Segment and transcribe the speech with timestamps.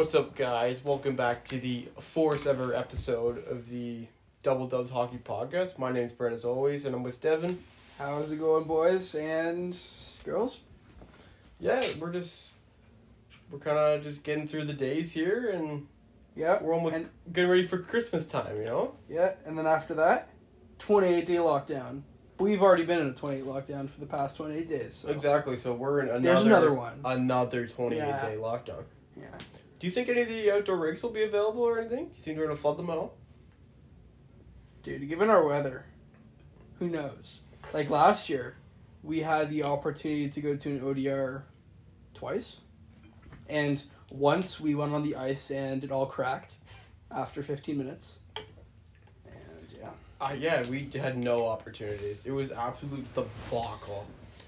[0.00, 0.82] What's up, guys?
[0.82, 4.06] Welcome back to the fourth ever episode of the
[4.42, 5.76] Double Dubs Hockey Podcast.
[5.76, 7.58] My name's Brett, as always, and I'm with Devin.
[7.98, 9.76] How's it going, boys and
[10.24, 10.60] girls?
[11.58, 12.52] Yeah, we're just
[13.50, 15.86] we're kind of just getting through the days here, and
[16.34, 18.56] Yeah, we're almost and- getting ready for Christmas time.
[18.56, 18.94] You know?
[19.06, 20.30] yeah, and then after that,
[20.78, 22.00] 28 day lockdown.
[22.38, 24.94] We've already been in a 28 lockdown for the past 28 days.
[24.94, 25.10] So.
[25.10, 25.58] Exactly.
[25.58, 27.00] So we're in another There's another one.
[27.04, 28.24] another 28 Yeah.
[28.26, 28.84] day lockdown.
[29.14, 29.26] Yeah.
[29.80, 32.10] Do you think any of the outdoor rigs will be available or anything?
[32.14, 33.14] You think they're gonna flood them out?
[34.82, 35.86] Dude, given our weather,
[36.78, 37.40] who knows?
[37.72, 38.56] Like last year,
[39.02, 41.42] we had the opportunity to go to an ODR
[42.12, 42.60] twice.
[43.48, 46.56] And once we went on the ice and it all cracked
[47.10, 48.18] after 15 minutes.
[49.24, 49.88] And yeah.
[50.20, 52.22] Uh, yeah, we had no opportunities.
[52.26, 54.06] It was absolute debacle.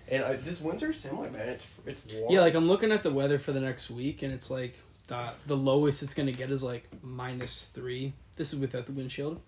[0.08, 1.48] And uh, this winter's similar, man.
[1.48, 2.32] It's it's warm.
[2.32, 4.78] Yeah, like I'm looking at the weather for the next week, and it's like
[5.12, 8.14] the the lowest it's gonna get is like minus three.
[8.36, 9.38] This is without the windchill.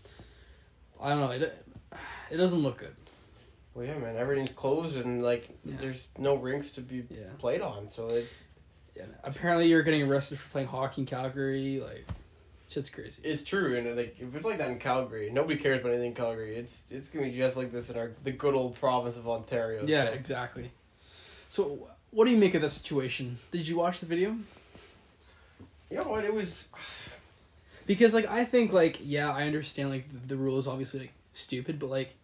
[1.00, 1.30] I don't know.
[1.30, 1.66] It
[2.30, 2.94] it doesn't look good.
[3.74, 4.16] Well, yeah, man.
[4.16, 5.74] Everything's closed and like Yeah.
[5.80, 7.24] there's no rinks to be Yeah.
[7.38, 7.88] played on.
[7.88, 8.34] So it's
[8.94, 9.06] Yeah.
[9.24, 11.80] Apparently, you're getting arrested for playing hockey in Calgary.
[11.80, 12.06] Like,
[12.68, 13.22] shit's crazy.
[13.24, 13.76] it's true.
[13.76, 16.56] And like if it's like that in Calgary, nobody cares about anything in Calgary.
[16.56, 19.84] It's it's gonna be just like this in our the good old province of Ontario.
[19.86, 20.12] Yeah, so.
[20.12, 20.70] exactly.
[21.48, 23.38] So, what do you make of that situation?
[23.50, 24.36] Did you watch the video?
[25.94, 26.24] You know what?
[26.24, 26.68] It was.
[27.86, 31.12] Because like I think like yeah I understand like the, the rule is obviously like
[31.34, 32.14] stupid, but like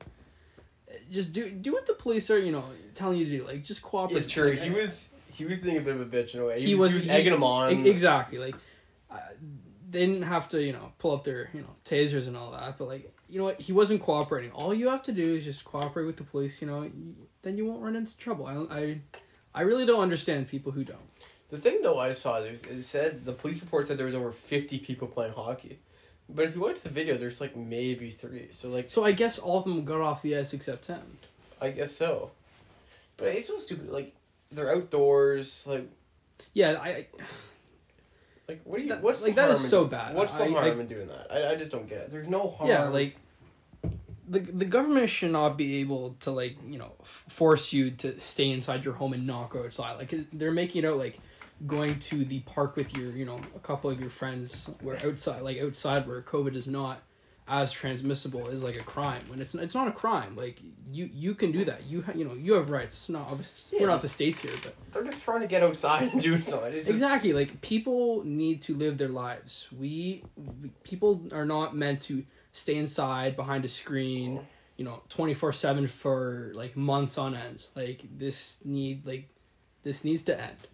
[1.11, 3.47] just do do what the police are you know telling you to do.
[3.47, 4.21] Like just cooperate.
[4.21, 4.51] It's true.
[4.51, 6.61] Like, He was he was being a bit of a bitch in a way.
[6.61, 7.87] He, He was, was- he was egging him on.
[7.87, 8.39] Exactly.
[8.39, 8.55] Like,
[9.11, 9.19] uh,
[9.91, 12.79] they didn't have to, you know, pull up their, you know, tasers and all that.
[12.79, 13.61] But like, you know what?
[13.61, 14.53] He wasn't cooperating.
[14.53, 16.61] All you have to do is just cooperate with the police.
[16.63, 16.91] You know,
[17.43, 18.47] then you won't run into trouble.
[18.47, 19.01] I, I,
[19.55, 21.10] I really don't understand people who don't.
[21.51, 24.31] The thing though I saw there's it said the police report said there was over
[24.33, 25.79] fifty people playing hockey,
[26.29, 28.49] but if you watch the video, there's like maybe three.
[28.53, 31.03] So like So I guess all of them got off the ice except ten.
[31.61, 32.31] I guess so,
[33.17, 33.91] but it's so stupid.
[33.91, 34.15] Like
[34.53, 35.65] they're outdoors.
[35.67, 35.89] Like
[36.55, 37.07] Yeah, I.
[38.49, 38.89] Like what do you?
[38.91, 40.15] That- what's like, that is in- so bad.
[40.15, 41.27] What's the I- harm I- in doing that?
[41.31, 42.11] I, I just don't get it.
[42.13, 42.69] There's no harm.
[42.71, 43.17] yeah, like.
[44.29, 48.21] The, the government should not be able to like you know f- force you to
[48.21, 51.19] stay inside your home and not go outside like they're making it out like
[51.67, 55.43] going to the park with your you know a couple of your friends where outside
[55.43, 57.03] like outside where covid is not
[57.51, 59.21] as transmissible is like a crime.
[59.27, 60.37] When it's it's not a crime.
[60.37, 60.61] Like
[60.91, 61.85] you you can do that.
[61.85, 63.09] You ha- you know you have rights.
[63.09, 63.83] Not obviously Yeah.
[63.83, 66.73] we're not the states here but they're just trying to get outside and do something.
[66.73, 67.33] Just- exactly.
[67.33, 69.67] Like people need to live their lives.
[69.77, 74.47] We, we people are not meant to stay inside behind a screen oh.
[74.77, 77.67] you know 24/7 for like months on end.
[77.75, 79.29] Like this need like
[79.83, 80.69] this needs to end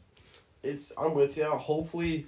[0.66, 1.44] it's I'm with you.
[1.44, 2.26] Hopefully,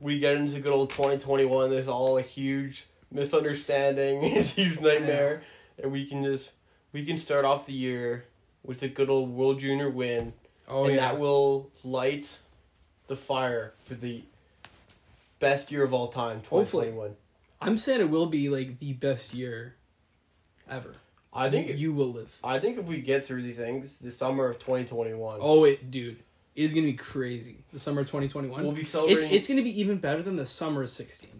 [0.00, 1.70] we get into good old twenty twenty one.
[1.70, 4.22] There's all a huge misunderstanding.
[4.22, 5.42] It's a huge nightmare,
[5.82, 6.50] and we can just
[6.92, 8.24] we can start off the year
[8.64, 10.32] with a good old World Junior win,
[10.68, 12.38] oh and yeah that will light
[13.06, 14.22] the fire for the
[15.38, 16.40] best year of all time.
[16.40, 16.92] Twenty Hopefully.
[17.60, 19.74] i'm saying it will be like the best year
[20.70, 20.94] ever
[21.32, 24.46] I think you will live I think if we get through these things, the summer
[24.46, 26.18] of twenty twenty one, oh it dude
[26.58, 29.30] it is gonna be crazy the summer of 2021 we'll be it's celebrating.
[29.32, 31.30] it's gonna be even better than the summer of 16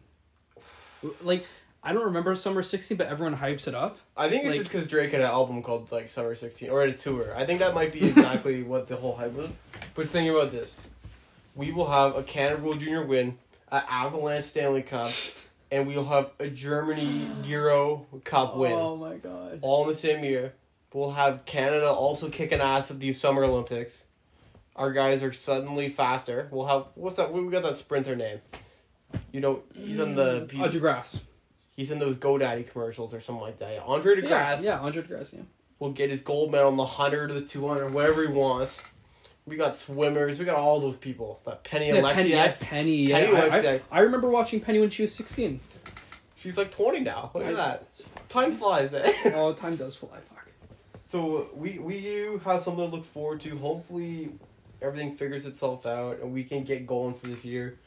[1.23, 1.45] like
[1.83, 4.71] i don't remember summer 16 but everyone hypes it up I think it's like- just
[4.71, 7.33] because Drake had an album called like Summer sixteen or had a tour.
[7.37, 9.49] I think that might be exactly what the whole hype was.
[9.95, 10.73] But think about this:
[11.55, 13.39] we will have a Canada World Junior win,
[13.71, 15.09] an Avalanche Stanley Cup,
[15.71, 19.61] and we'll have a Germany Euro Cup win, Oh my god.
[19.63, 20.53] all in the same year.
[20.93, 24.03] We'll have Canada also kicking ass at these Summer Olympics.
[24.79, 26.49] Our guys are suddenly faster.
[26.51, 27.33] We'll have what's that?
[27.33, 28.41] We got that sprinter name.
[29.33, 31.23] You know, he's in the he's, Oh, DeGrasse.
[31.77, 33.75] he's in those GoDaddy commercials or something like that.
[33.75, 33.81] Yeah.
[33.85, 35.41] Andre DeGrasse Yeah, yeah, Andre DeGrasse, yeah.
[35.79, 38.83] We'll get his gold medal in the 100 or the 200, whatever he wants.
[39.47, 40.39] We got swimmers.
[40.39, 41.41] We got all those people.
[41.47, 42.13] That Penny Yeah, Oleksiak.
[42.15, 43.49] Penny, yeah, Penny, yeah.
[43.49, 45.61] Penny I, I, I remember watching Penny when she was 16.
[46.37, 47.31] She's like 20 now.
[47.35, 48.01] Look at that.
[48.29, 49.13] Time flies, eh?
[49.35, 50.51] Oh, time does fly, fuck.
[51.07, 53.57] so we we have something to look forward to.
[53.57, 54.29] Hopefully,
[54.83, 57.79] everything figures itself out and we can get going for this year.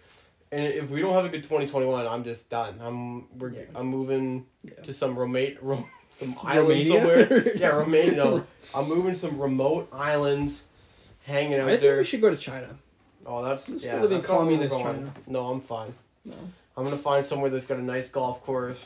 [0.52, 2.80] And if we don't have a good 2021, I'm just done.
[2.82, 3.62] I'm we're Yeah.
[3.76, 4.74] I'm moving Yeah.
[4.84, 5.88] to some remote ro-
[6.20, 7.52] some island somewhere.
[7.58, 8.16] yeah, Romania.
[8.16, 8.46] No,
[8.76, 10.62] I'm moving to some remote islands,
[11.24, 11.98] hanging out I think there.
[11.98, 12.68] we should go to China.
[13.26, 14.02] Oh, that's Let's yeah.
[14.02, 14.76] live in that's not where we're communist.
[14.78, 15.14] China.
[15.28, 15.94] No, I'm fine.
[16.26, 16.34] No.
[16.76, 18.86] I'm gonna find somewhere that's got a nice golf course,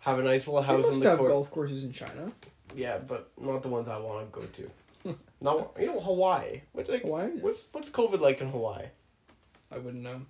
[0.00, 2.32] have a nice little They house in the have golf courses in China.
[2.74, 4.70] Yeah, but not the ones I want to go to.
[5.40, 6.62] not you know Hawaii.
[6.72, 7.30] What like Hawaii?
[7.40, 8.86] what's what's COVID like in Hawaii?
[9.70, 10.22] I wouldn't know.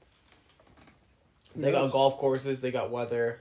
[1.55, 2.61] Who They got golf courses.
[2.61, 3.40] They got weather.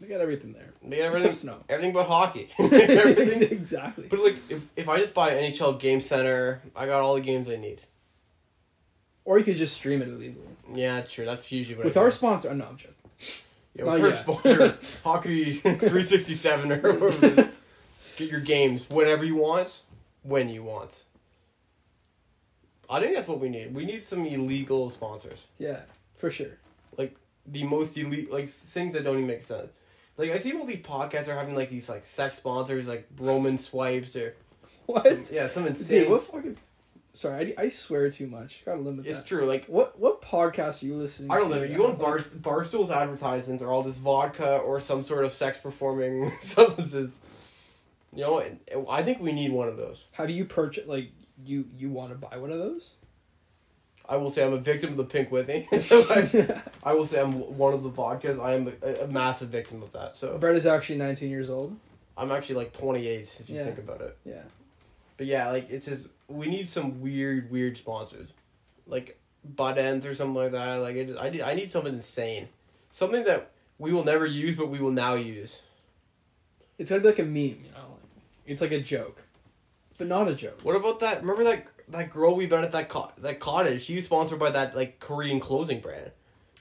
[0.00, 0.72] They got everything there.
[0.82, 1.28] They got everything.
[1.28, 1.58] Except snow.
[1.68, 2.48] Everything but hockey.
[2.58, 3.42] everything.
[3.52, 4.06] exactly.
[4.08, 7.48] But like, if if I just buy NHL Game Center, I got all the games
[7.48, 7.80] I need.
[9.24, 10.48] Or you could just stream it illegally.
[10.74, 11.24] Yeah, true.
[11.24, 12.10] That's usually what With I our do.
[12.16, 12.94] sponsor, oh, no, I'm joking.
[13.76, 14.22] yeah, not with our yet.
[14.22, 17.48] sponsor, Hockey three sixty seven or whatever.
[18.16, 19.70] Get your games whenever you want,
[20.22, 20.90] when you want.
[22.90, 23.74] I think that's what we need.
[23.74, 25.46] We need some illegal sponsors.
[25.58, 25.80] Yeah,
[26.16, 26.58] for sure.
[26.98, 27.16] Like
[27.46, 29.70] the most elite, like things that don't even make sense.
[30.18, 33.56] Like I see all these podcasts are having like these like sex sponsors, like Roman
[33.58, 34.34] swipes or
[34.86, 35.04] What?
[35.04, 36.02] some, yeah, some insane.
[36.02, 36.56] Dude, what fucking.
[37.14, 38.62] Sorry, I, I swear too much.
[38.64, 39.26] Gotta limit it's that.
[39.28, 39.44] true.
[39.46, 41.34] Like What what podcast are you listening to?
[41.34, 41.62] I don't know.
[41.62, 46.32] You on bar Barstool's advertisements are all just vodka or some sort of sex performing
[46.40, 47.20] substances.
[48.14, 50.04] You know, I think we need one of those.
[50.12, 51.10] Have you purchased, like,
[51.44, 52.94] you you want to buy one of those?
[54.08, 55.66] I will say I'm a victim of the Pink Whitney.
[56.84, 58.40] I, will say I'm one of the vodkas.
[58.40, 60.16] I am a, a massive victim of that.
[60.16, 61.76] So Brett is actually 19 years old.
[62.16, 63.64] I'm actually like 28 if you Yeah.
[63.64, 64.16] think about it.
[64.24, 64.42] Yeah.
[65.16, 68.28] But yeah, like it's just we need some weird, weird sponsors,
[68.86, 70.76] like butt ends or something like that.
[70.76, 72.48] Like it, I need, I need something insane,
[72.90, 75.58] something that we will never use, but we will now use.
[76.78, 77.34] It's gonna be like a meme,
[77.64, 77.81] you know?
[78.46, 79.22] It's like a joke.
[79.98, 80.60] But not a joke.
[80.62, 81.20] What about that?
[81.20, 83.82] Remember that that girl we met at that co- that cottage?
[83.84, 86.10] She was sponsored by that like Korean clothing brand.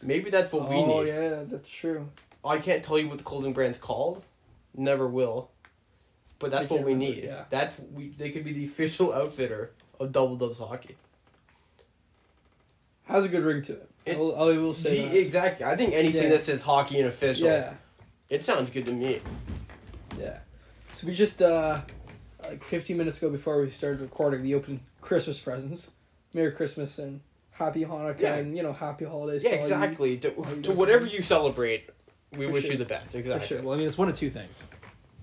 [0.03, 0.93] Maybe that's what we oh, need.
[0.93, 2.09] oh, yeah, that's true.
[2.43, 4.23] I can't tell you what the clothing brand's called.
[4.75, 5.49] Never will.
[6.39, 7.23] But that's I what we remember, need.
[7.25, 7.43] yeah.
[7.49, 8.09] That's we.
[8.09, 10.95] They could be the official outfitter of Double Dubs hockey.
[13.03, 13.89] Has a good ring to it.
[14.05, 15.17] It- I, will, I will say The- that.
[15.17, 15.65] exactly.
[15.65, 16.29] I think anything Yeah.
[16.29, 17.47] that says hockey and official.
[17.47, 17.73] Yeah,
[18.29, 19.21] It sounds good to me.
[20.19, 20.39] yeah.
[20.93, 21.81] So we just, uh,
[22.43, 25.91] like 15 minutes ago before we started recording, we opened Christmas presents.
[26.33, 27.21] Merry Christmas and
[27.51, 28.35] Happy Hanukkah Yeah.
[28.35, 29.43] and, you know, Happy Holidays.
[29.43, 30.17] Yeah, all you- exactly.
[30.17, 30.31] To,
[30.63, 31.89] to whatever you celebrate,
[32.31, 32.73] we For wish sure.
[32.73, 33.15] you the best.
[33.15, 33.47] Exactly.
[33.47, 33.61] sure.
[33.61, 34.65] Well, I mean, it's one of two things.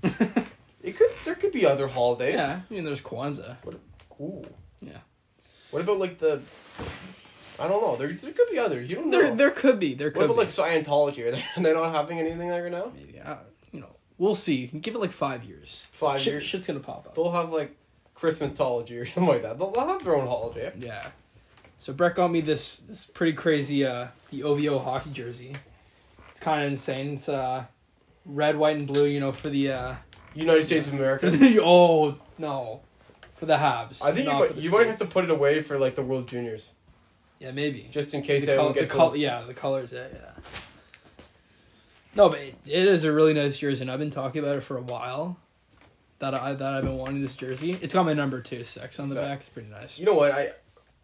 [0.81, 1.11] It could.
[1.25, 2.35] There could be other holidays.
[2.35, 3.57] Yeah, I mean, there's Kwanzaa.
[3.65, 3.75] What?
[4.09, 4.47] Cool.
[4.81, 4.99] Yeah.
[5.73, 6.41] What about like the?
[7.59, 7.97] I don't know.
[7.97, 8.89] There, there could be others.
[8.89, 9.21] You don't know.
[9.21, 9.95] There, there could be.
[9.95, 10.39] There could what about be.
[10.65, 11.27] like Scientology?
[11.27, 12.93] Are they, are they not having anything there now?
[12.95, 13.21] Maybe.
[13.21, 13.39] I,
[14.19, 14.67] we'll see.
[14.67, 15.87] Give it like five years.
[15.91, 16.45] Five Shit, years.
[16.45, 17.15] Shit's gonna pop up.
[17.15, 17.77] They'll have like
[18.17, 19.59] Christmasology or something like that.
[19.59, 20.73] They'll, they'll have their own holiday.
[20.79, 21.09] Yeah.
[21.79, 25.55] So Brett got me this this pretty crazy uh the OVO hockey jersey.
[26.31, 27.15] It's kind of insane.
[27.15, 27.65] It's uh
[28.27, 29.07] red, white, and blue.
[29.07, 29.95] You know for the uh
[30.35, 31.31] United States of America.
[31.63, 32.81] oh no
[33.37, 34.03] for the Habs.
[34.03, 36.27] I think you might, you might have to put it away for like the World
[36.27, 36.69] Juniors,
[37.39, 40.31] yeah maybe just in case the, col- everyone the col- yeah the colors yeah yeah.
[42.19, 44.63] No, but it, it is a really nice jersey, and I've been talking about it
[44.63, 45.39] for a while.
[46.19, 47.79] That I that I've been wanting this jersey.
[47.81, 49.39] It's got my number two six on the back.
[49.39, 50.01] It's pretty nice.
[50.01, 50.33] You know what?
[50.33, 50.51] I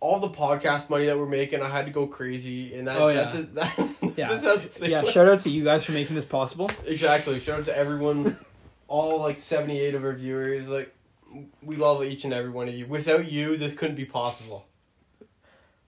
[0.00, 3.14] all the podcast money that we're making, I had to go crazy, and that Oh,
[3.14, 3.40] that's yeah.
[3.40, 4.28] just, that, that's Yeah.
[4.28, 6.68] just how the thing Yeah, shout out to you guys for making this possible.
[6.84, 7.38] Exactly.
[7.38, 8.36] Shout out to everyone,
[8.88, 10.68] all like seventy eight of our viewers.
[10.68, 10.92] Like,
[11.62, 12.86] we love each and every one of you.
[12.86, 14.66] Without you, this couldn't be possible.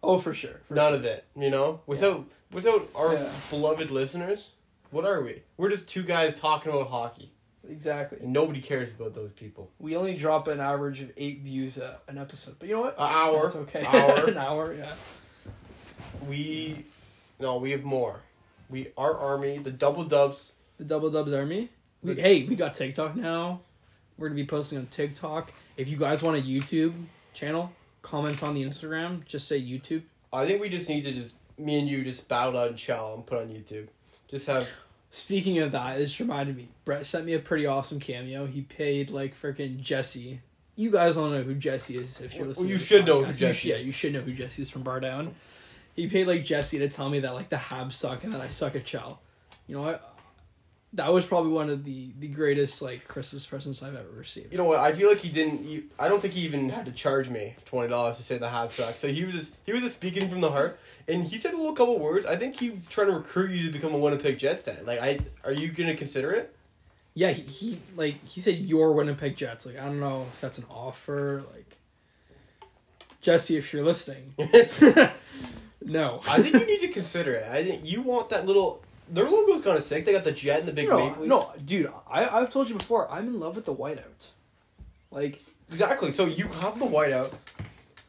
[0.05, 0.61] Oh, for sure.
[0.71, 1.25] None of it.
[1.37, 3.29] You know, without without our Yeah.
[3.51, 4.51] beloved listeners,
[4.97, 5.43] what are we?
[5.59, 7.31] We're just two guys talking about hockey,
[7.69, 8.19] Exactly.
[8.23, 9.71] and nobody cares about those people.
[9.79, 12.95] We only drop an average of eight views a, an episode, but you know what?
[12.95, 13.43] An hour.
[13.43, 13.85] That's okay.
[13.85, 14.25] Hour.
[14.29, 14.95] an hour, yeah.
[16.27, 16.87] We,
[17.39, 18.21] no, we have more.
[18.71, 20.53] We our army, the double dubs.
[20.79, 21.71] The Double Dubs Army.
[22.03, 23.61] We, The- hey, we got TikTok now.
[24.19, 25.53] We're gonna be posting on TikTok.
[25.77, 26.95] If you guys want a YouTube
[27.35, 27.71] channel,
[28.03, 29.25] comment on the Instagram.
[29.27, 30.03] Just say YouTube.
[30.33, 33.15] I think we just need to just me and you just battle out and Chell
[33.15, 33.89] and put on YouTube.
[34.29, 34.69] Just have
[35.17, 36.69] Speaking of that, this reminded me.
[36.85, 38.45] Brett sent me a pretty awesome cameo.
[38.45, 40.43] He paid like freaking Jesse.
[40.77, 42.69] You guys don't know who Jesse is if you're Well, listening.
[42.69, 44.83] you to this should know who Jesse Yeah, you should know who Jesse is from
[44.83, 45.35] Bar Down.
[45.95, 48.49] He paid like Jesse to tell me that like the Habs suck and that I
[48.51, 49.21] suck at Chell.
[49.67, 50.16] You know what?
[50.97, 54.51] That was probably one of the the greatest like Christmas presents I've ever received.
[54.51, 54.79] You know what?
[54.79, 55.65] I feel like he didn't.
[55.65, 58.51] He, I don't think he even had to charge me twenty dollars to say the
[58.51, 58.97] half track.
[58.97, 61.57] So he was just he was just speaking from the heart, and he said a
[61.57, 62.27] little couple words.
[62.27, 64.85] I think he was trying to recruit you to become a Winnipeg Jets fan.
[64.85, 66.55] Like, I are you gonna consider it?
[67.17, 69.65] Yeah, he, he like he said your Winnipeg Jets.
[69.65, 71.45] Like I don't know if that's an offer.
[71.55, 71.77] Like
[73.23, 74.35] Jesse, if you're listening,
[75.83, 76.21] no.
[76.29, 77.51] I think you need to consider it.
[77.51, 78.83] I think you want that little.
[79.09, 80.05] Their logo's kind of sick.
[80.05, 81.93] They got the jet and the big no, maple no, dude.
[82.11, 83.11] I I've told you before.
[83.11, 84.29] I'm in love with the whiteout.
[85.11, 86.13] Like exactly.
[86.13, 87.33] So you have the whiteout.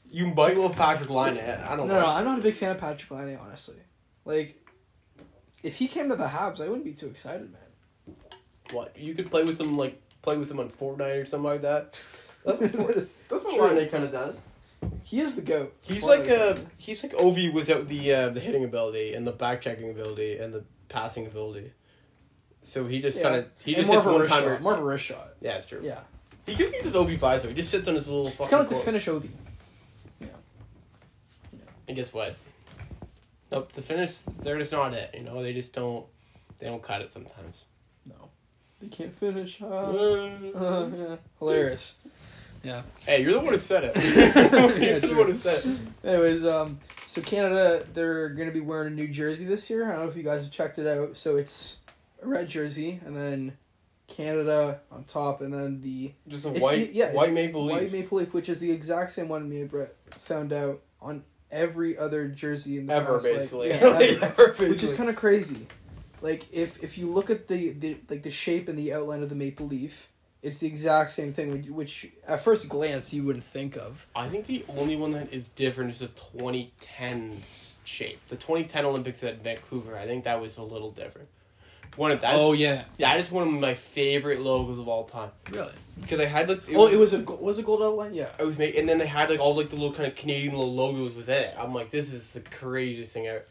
[0.10, 1.38] You might love Patrick Laine.
[1.38, 2.00] I don't know.
[2.00, 2.08] no.
[2.08, 3.75] I'm not a big fan of Patrick Laine, honestly.
[4.24, 4.56] Like,
[5.63, 8.16] if he came to the Habs, I wouldn't be too excited, man.
[8.72, 11.62] What you could play with him like play with him on Fortnite or something like
[11.62, 12.01] that.
[12.46, 12.96] That's what,
[13.30, 14.39] that's what Laine kind of does.
[15.04, 15.74] He is the goat.
[15.82, 16.66] He's Fortnite like goat.
[16.77, 20.54] he's like Ovi without the uh, the hitting ability and the back checking ability and
[20.54, 21.72] the passing ability.
[22.62, 23.24] So he just Yeah.
[23.24, 24.53] kind of he And just more hits of a one wrist timer.
[24.56, 24.62] shot.
[24.62, 25.34] More of a wrist shot.
[25.41, 25.82] Yeah, it's true.
[25.84, 26.00] Yeah.
[26.46, 27.50] He gives me this OB five though.
[27.50, 28.50] He just sits on his little It's fucking.
[28.50, 28.86] kind of like the court.
[28.86, 29.29] Finnish Ovi.
[31.88, 32.36] And guess what?
[33.51, 33.72] Nope.
[33.72, 35.13] The Finnish, they're just not it.
[35.15, 36.06] You know, they just don't.
[36.60, 37.63] They don't cut it sometimes.
[38.06, 38.29] No.
[38.82, 39.62] They can't finish.
[39.62, 41.15] Uh, Uh, yeah.
[41.39, 41.96] Hilarious.
[42.63, 42.82] Yeah.
[43.06, 43.96] hey, you're the one who said it.
[44.82, 45.77] You're the one who said it.
[46.03, 46.77] Anyways, um,
[47.18, 49.86] so Canada, they're gonna be wearing a new jersey this year.
[49.88, 51.18] I don't know if you guys have checked it out.
[51.18, 51.78] So it's
[52.22, 53.58] a red jersey, and then
[54.08, 57.76] Canada on top, and then the Just a white, the- yeah, white maple leaf.
[57.82, 61.24] white maple leaf, which is the exact same one me and Brett found out on
[61.52, 63.86] every other jersey in the ever past, like- yeah, ever.
[64.26, 64.70] Ever, basically.
[64.70, 65.68] which is kind of crazy.
[66.22, 69.30] Like if if you look at the, the like the shape and the outline of
[69.30, 70.10] the maple leaf,
[70.48, 71.51] it's the exact same thing.
[71.51, 74.08] Which, which at first glance you wouldn't think of.
[74.16, 77.42] I think the only one that is different is the 2010
[77.84, 78.20] shape.
[78.30, 79.98] The 2010 Olympics at Vancouver.
[79.98, 81.27] I think that was a little different.
[81.96, 82.84] One of that's, oh yeah.
[83.00, 85.72] that is one of my favorite logos of all time Really?
[86.00, 88.13] because they had like oh, it was a was a gold outline.
[88.13, 88.27] Yeah.
[88.38, 90.54] it was made, and then they had like all like the little kind of Canadian
[90.54, 91.56] little logos within it.
[91.58, 93.44] I'm like, this is the craziest thing ever.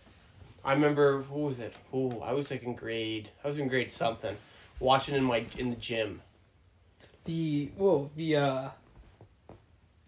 [0.64, 1.74] I remember what was it?
[1.92, 3.30] Oh, I was like in grade.
[3.42, 4.36] I was in grade something,
[4.78, 6.20] watching in my in the gym.
[7.26, 8.68] The whoa the uh.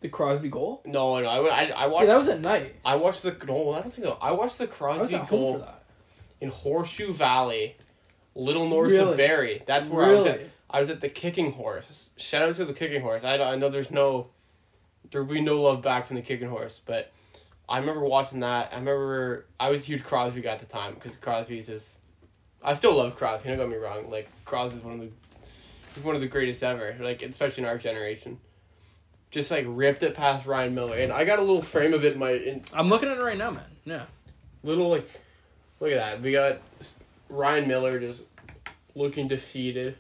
[0.01, 0.81] The Crosby goal.
[0.87, 2.07] No, no, I I, I Yeah, watched.
[2.07, 2.77] that was at night.
[2.85, 3.73] I watched the no.
[3.73, 4.17] I don't think so.
[4.23, 5.83] I watched the Crosby goal for that.
[6.41, 7.77] in Horseshoe Valley,
[8.37, 9.11] little north Really?
[9.11, 9.61] of Barrie.
[9.67, 10.41] That's where I was at.
[10.71, 12.11] I was at the Kicking Horse.
[12.17, 13.25] Shout out to the Kicking Horse.
[13.25, 14.29] I, I know there's no,
[15.11, 17.11] there will be no love back from the Kicking Horse, but
[17.69, 18.69] I remember watching that.
[18.73, 21.99] I remember I was a huge Crosby guy at the time because Crosby's is,
[22.63, 23.49] I still love Crosby.
[23.49, 24.11] Don't get me wrong.
[24.11, 25.11] Like Crosby's one of the,
[26.05, 26.97] one of the greatest ever.
[27.01, 28.39] Like especially in our generation.
[29.31, 32.15] Just like ripped it past Ryan Miller, and I got a little frame of it
[32.15, 33.65] in my in I'm looking at it right now, man.
[33.85, 34.05] Yeah.
[34.63, 35.09] little like,
[35.81, 36.23] look at that.
[36.23, 36.59] We got
[37.29, 38.23] Ryan Miller just
[38.95, 39.97] looking defeated.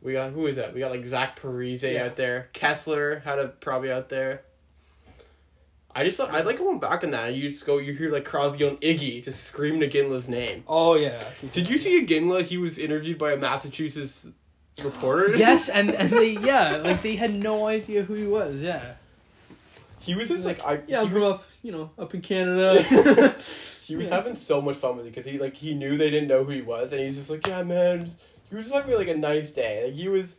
[0.00, 0.72] We got who is that?
[0.74, 2.04] We got like Zach Parise Yeah.
[2.04, 2.48] out there.
[2.54, 4.42] Kesler had a probably out there.
[5.92, 7.34] I just thought I like going back on that.
[7.34, 10.62] You just go, you hear like Crosby on Iggy just screaming Iginla's name.
[10.68, 11.30] Oh yeah.
[11.52, 12.42] Did you see Iginla?
[12.42, 14.28] He was interviewed by a Massachusetts
[14.82, 15.36] reporter.
[15.36, 18.60] yes, and and they yeah, like they had no idea who he was.
[18.62, 18.94] Yeah.
[20.00, 20.80] he was just like I.
[20.86, 23.34] Yeah, he I'm was, up, you know, up in Canada.
[23.86, 24.14] He was Yeah.
[24.16, 26.50] having so much fun with it because he like he knew they didn't know who
[26.50, 28.10] he was, and he's just like, yeah, man.
[28.50, 29.84] He was just having like a nice day.
[29.84, 30.34] Like he was,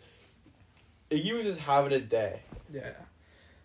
[1.10, 2.41] he was just having a day.
[2.74, 2.91] yeah.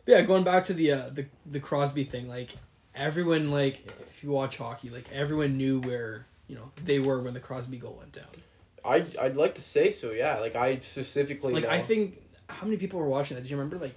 [0.05, 2.51] But yeah, going back to the uh, the the Crosby thing, like
[2.95, 7.35] everyone like if you watch hockey, like everyone knew where you know they were when
[7.35, 8.25] the Crosby goal went down.
[8.85, 10.11] I I'd like to say so.
[10.13, 11.55] Yeah, like I specifically.
[11.55, 11.71] Like know.
[11.71, 13.43] I think how many people were watching that?
[13.43, 13.79] Do you remember?
[13.79, 13.97] Like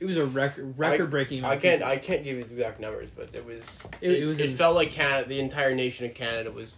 [0.00, 1.44] it was a record record breaking.
[1.44, 3.62] I can't I can't give you the exact numbers, but it was
[4.00, 6.76] It- it, it was it felt like Canada, the entire nation of Canada was.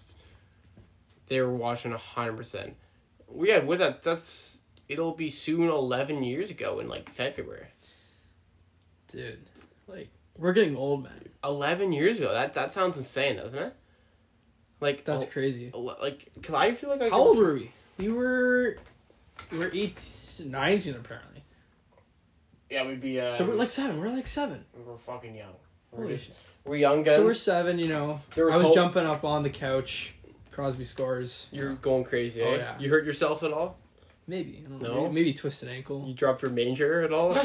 [1.28, 2.76] They were watching hundred percent.
[3.38, 7.68] Yeah, with that, that's it'll be soon eleven years ago in like February.
[9.12, 9.38] dude.
[9.86, 11.28] Like we're getting old, man.
[11.44, 12.32] Eleven years ago.
[12.32, 13.76] That that sounds insane, doesn't it?
[14.80, 15.70] Like That's oh, crazy.
[15.74, 17.70] like cause I feel like I How old were we?
[17.98, 18.78] We were
[19.52, 21.42] we were 18, 19 apparently.
[22.70, 23.20] Yeah, we'd be.
[23.20, 24.00] Uh, so we're like seven.
[24.00, 24.64] We're like seven.
[24.86, 25.52] we're fucking young.
[25.90, 26.30] We're, Holy just,
[26.64, 27.16] we're young guys.
[27.16, 27.78] So we're seven.
[27.78, 30.14] You know, There was I was hope- jumping up on the couch.
[30.52, 31.48] Crosby scores.
[31.52, 32.42] You're going crazy.
[32.42, 32.56] Oh, eh?
[32.56, 32.78] yeah.
[32.78, 33.78] You hurt yourself at all?
[34.26, 34.64] Maybe.
[34.64, 34.94] I don't know.
[34.94, 35.02] No?
[35.02, 36.04] Maybe, maybe twisted ankle.
[36.06, 37.34] You dropped your manger at all?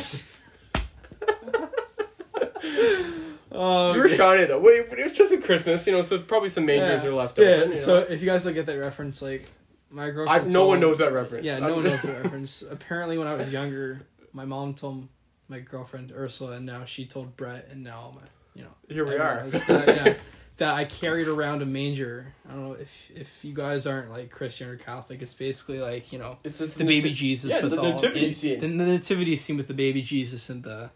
[3.58, 4.60] Oh, you were shining though.
[4.60, 7.10] Wait, but it was just a Christmas, you know, so probably some mangers Yeah.
[7.10, 7.50] are left over.
[7.50, 7.64] Yeah.
[7.64, 7.76] you know?
[7.76, 9.46] So if you guys don't get that reference, like
[9.90, 10.52] my I, girlfriend.
[10.54, 11.46] no one knows that reference.
[11.46, 12.64] Yeah, no one knows the reference.
[12.70, 14.02] Apparently, when I was younger,
[14.34, 15.08] my mom told
[15.48, 18.22] my girlfriend Ursula, and now she told Brett, and now my,
[18.56, 19.48] you know, Here we are.
[19.50, 20.14] That, yeah,
[20.58, 22.34] that I carried around a manger.
[22.50, 25.22] I don't know if if you guys aren't like Christian or Catholic.
[25.22, 28.34] It's basically like you know It's just the baby Jesus yeah, with the nativity it-
[28.34, 28.60] scene.
[28.60, 30.90] The, the nativity scene with the baby Jesus and the.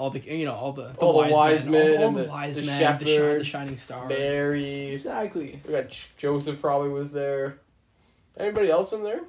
[0.00, 2.22] All the you know all the, the All the wise men, men all, all the,
[2.22, 4.86] the- wise the men the, shi- the shining star Mary.
[4.94, 5.60] Exactly.
[5.66, 7.58] We got Joseph probably was there.
[8.36, 9.20] Anybody else in there?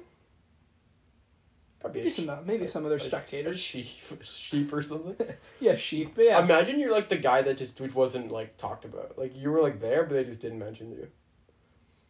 [1.80, 3.58] Probably a Maybe some, uh, maybe some other a- a spectators.
[3.58, 3.86] sheep,
[4.22, 5.16] sheep or something.
[5.60, 6.12] Yeah, sheep.
[6.14, 9.18] But yeah, Imagine you're like the guy that just which wasn't like talked about.
[9.18, 11.08] Like you were like there, but they just didn't mention you.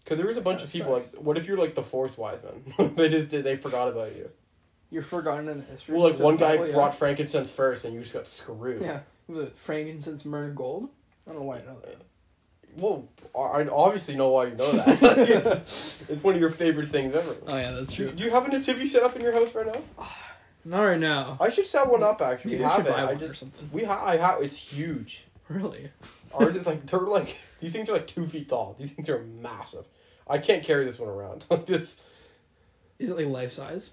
[0.07, 1.15] Cause there was a bunch That of people sucks.
[1.15, 2.95] like, what if you're like the Force wise man?
[2.97, 3.43] they just did.
[3.45, 4.31] They forgot about you.
[4.93, 5.97] You're forgotten in history.
[5.97, 6.67] Well, like one guy Bible?
[6.69, 6.75] Yeah.
[6.75, 8.83] brought frankincense first, and you just got screwed.
[8.83, 10.91] Yeah, was it frankincense, myrrh, and gold?
[11.27, 11.97] I don't know why I know that.
[12.77, 14.99] Well, I obviously know why you know that.
[15.19, 17.37] it's, it's one of your favorite things ever.
[17.47, 19.67] oh yeah that's true do you have a nativity set up in your house right
[19.67, 19.83] now?
[20.65, 22.23] not right now I should set one up.
[22.23, 22.95] Actually, we have it.
[22.95, 24.43] I just something we ha- I have.
[24.43, 25.27] It's huge.
[25.49, 25.91] really
[26.35, 28.77] Ours is like they're like these things are like two feet tall.
[28.79, 29.85] These things are massive.
[30.27, 31.97] I can't carry this one around like this.
[32.99, 33.91] Is it like life size?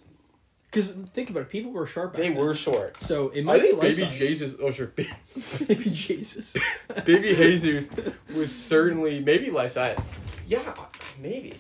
[0.72, 2.14] Because think about it, people were short.
[2.14, 2.38] Back They then.
[2.38, 3.02] were short.
[3.02, 4.20] So it I might think be life Baby size.
[4.20, 4.56] Jesus.
[4.62, 5.06] Oh sure, Ba-
[5.68, 6.56] Baby Jesus.
[7.06, 7.90] Baby Jesus
[8.36, 9.98] was certainly maybe life size.
[10.48, 10.74] Yeah,
[11.20, 11.56] maybe.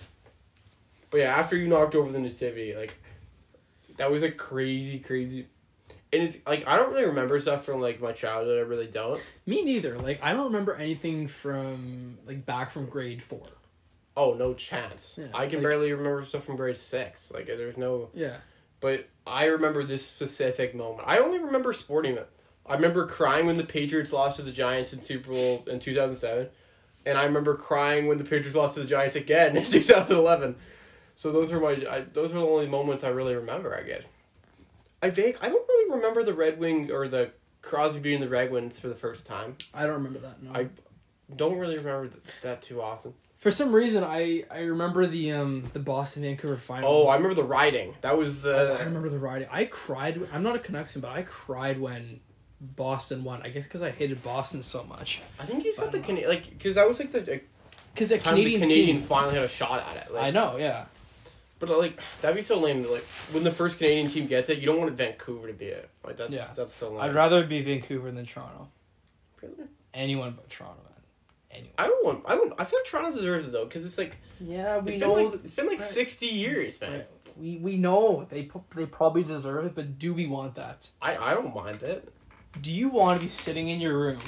[1.11, 2.99] But yeah, after you knocked over the nativity, like
[3.97, 5.47] that was a crazy, crazy.
[6.13, 8.59] And it's like I don't really remember stuff from like my childhood.
[8.59, 9.19] I really don't.
[9.47, 9.97] Me neither.
[9.97, 13.47] Like I don't remember anything from like back from grade four.
[14.17, 15.17] Oh, no chance.
[15.19, 17.31] Yeah, I can like- barely remember stuff from grade six.
[17.31, 18.09] Like there's no.
[18.13, 18.37] Yeah.
[18.79, 21.07] But I remember this specific moment.
[21.07, 22.29] I only remember sporting it.
[22.65, 26.49] I remember crying when the Patriots lost to the Giants in Super Bowl in 2007.
[27.05, 30.55] And I remember crying when the Patriots lost to the Giants again in 2011.
[31.15, 34.03] So those are my I, those are the only moments I really remember, I guess.
[35.01, 37.31] I vague I don't really remember the Red Wings or the
[37.61, 39.55] Crosby beating the Red Wings for the first time.
[39.73, 40.41] I don't remember that.
[40.41, 40.51] No.
[40.53, 40.69] I
[41.35, 43.13] don't really remember th- that too often.
[43.39, 46.89] For some reason, I I remember the um the Boston Vancouver final.
[46.89, 47.95] Oh, I remember the riding.
[48.01, 49.47] That was the I remember the riding.
[49.51, 50.19] I cried.
[50.33, 52.19] I'm not a Canucks fan, but I cried when
[52.59, 53.41] Boston won.
[53.41, 55.21] I guess because I hated Boston so much.
[55.39, 57.47] I think he's got the Canadian like because that was like the like,
[57.93, 59.05] Because the Canadian, the Canadian team.
[59.05, 60.13] finally had a shot at it.
[60.13, 60.57] Like, I know.
[60.57, 60.85] Yeah.
[61.59, 62.83] But like that'd be so lame.
[62.91, 65.89] Like when the first Canadian team gets it, you don't want Vancouver to be it.
[66.03, 66.47] Like that's Yeah.
[66.55, 66.99] that's so lame.
[67.01, 68.67] I'd rather be Vancouver than Toronto.
[69.41, 69.53] Really?
[69.93, 70.81] Anyone but Toronto,
[71.51, 71.59] man.
[71.59, 71.73] Anyone.
[71.77, 72.23] I don't want.
[72.27, 72.53] I want.
[72.57, 75.15] I feel like Toronto deserves it though because it's like Yeah, we it's know.
[75.15, 75.87] been like it's been like Right.
[75.89, 76.91] sixty years, man.
[76.93, 77.07] Right.
[77.37, 80.89] We we know they they probably deserve it, but do we want that?
[81.01, 82.11] I I don't mind it.
[82.61, 84.19] Do you want to be sitting in your room,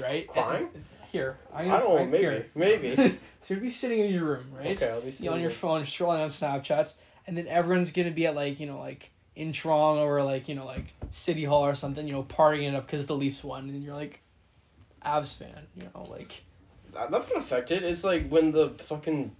[0.00, 0.26] right?
[0.26, 0.68] Crying?
[1.10, 2.06] Here, I don't know.
[2.06, 2.96] Maybe maybe.
[3.42, 4.80] so you'd be sitting in your room, right?
[4.82, 5.24] Okay, let me see.
[5.24, 6.94] you on your phone scrolling on Snapchats,
[7.26, 10.54] and then everyone's gonna be at like you know like in Toronto or like you
[10.54, 13.68] know like City Hall or something, you know, partying it up because the Leafs won,
[13.68, 14.20] and you're like,
[15.04, 16.42] Avs fan, you know, like
[16.92, 17.82] That- That's gonna affect it.
[17.82, 19.34] It's like when the fucking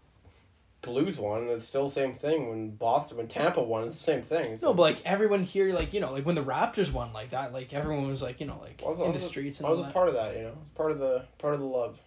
[0.83, 1.49] Blues won.
[1.49, 2.49] It's still the same thing.
[2.51, 4.59] When Boston, when Tampa won, it's the same thing.
[4.61, 7.53] no, but like everyone here, like you know, like when the Raptors won like that,
[7.53, 9.79] like everyone was like you know like was, in the was streets and I was
[9.79, 9.95] a that.
[9.95, 10.37] part of that.
[10.37, 12.01] You know, it's part of the part of the love.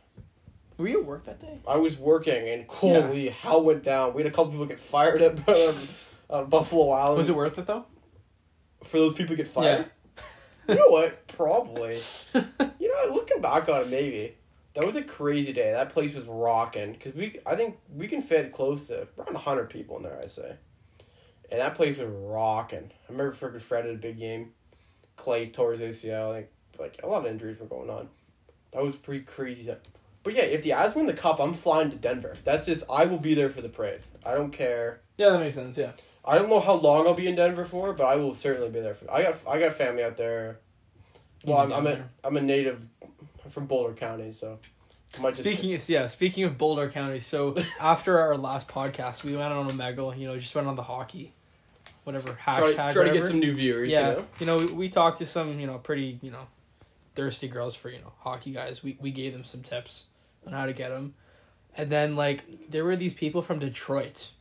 [0.77, 1.57] Were you at work that day?
[1.65, 4.13] I was working and holy hell went down.
[4.13, 5.75] We had a couple people get fired at um,
[6.29, 7.17] uh, Buffalo Wild.
[7.17, 7.85] Was it worth it though?
[8.83, 9.85] for those people to get fired?
[10.67, 11.25] you know what?
[11.27, 11.97] Probably.
[12.33, 14.35] you know, looking back on it, maybe
[14.75, 15.71] that was a crazy day.
[15.71, 17.39] That place was rocking because we.
[17.45, 20.19] I think we can fit close to around hundred people in there.
[20.21, 20.55] I say,
[21.49, 22.91] and that place was rocking.
[22.91, 24.51] I remember freaking Fred had a big game.
[25.17, 26.33] Klay tore his ACL.
[26.33, 28.09] Like, like a lot of injuries were going on.
[28.73, 29.73] That was pretty crazy.
[30.23, 32.35] But yeah, if the Avs win the cup, I'm flying to Denver.
[32.43, 34.01] That's just I will be there for the parade.
[34.25, 34.99] I don't care.
[35.17, 35.77] Yeah, that makes sense.
[35.77, 35.91] Yeah.
[36.25, 38.81] I don't know how long I'll be in Denver for, but I will certainly be
[38.81, 39.09] there for.
[39.09, 40.59] I got I got family out there.
[41.45, 42.09] Well, I'm, I'm a.
[42.23, 42.85] I'm a native
[43.49, 44.59] from Boulder County, so
[45.17, 49.23] I might just Speaking of, yeah, speaking of Boulder County, so after our last podcast,
[49.23, 51.33] we went on Omegle, you know, just went on the hockey,
[52.03, 52.75] whatever hashtag.
[52.75, 53.89] try, try to get some new viewers.
[53.89, 54.25] yeah, you know?
[54.39, 56.47] you know, we, we talked to some, you know, pretty, you know,
[57.15, 58.83] thirsty girls for you know hockey guys.
[58.83, 60.05] We we gave them some tips
[60.45, 61.15] on how to get them,
[61.75, 64.31] and then like there were these people from Detroit,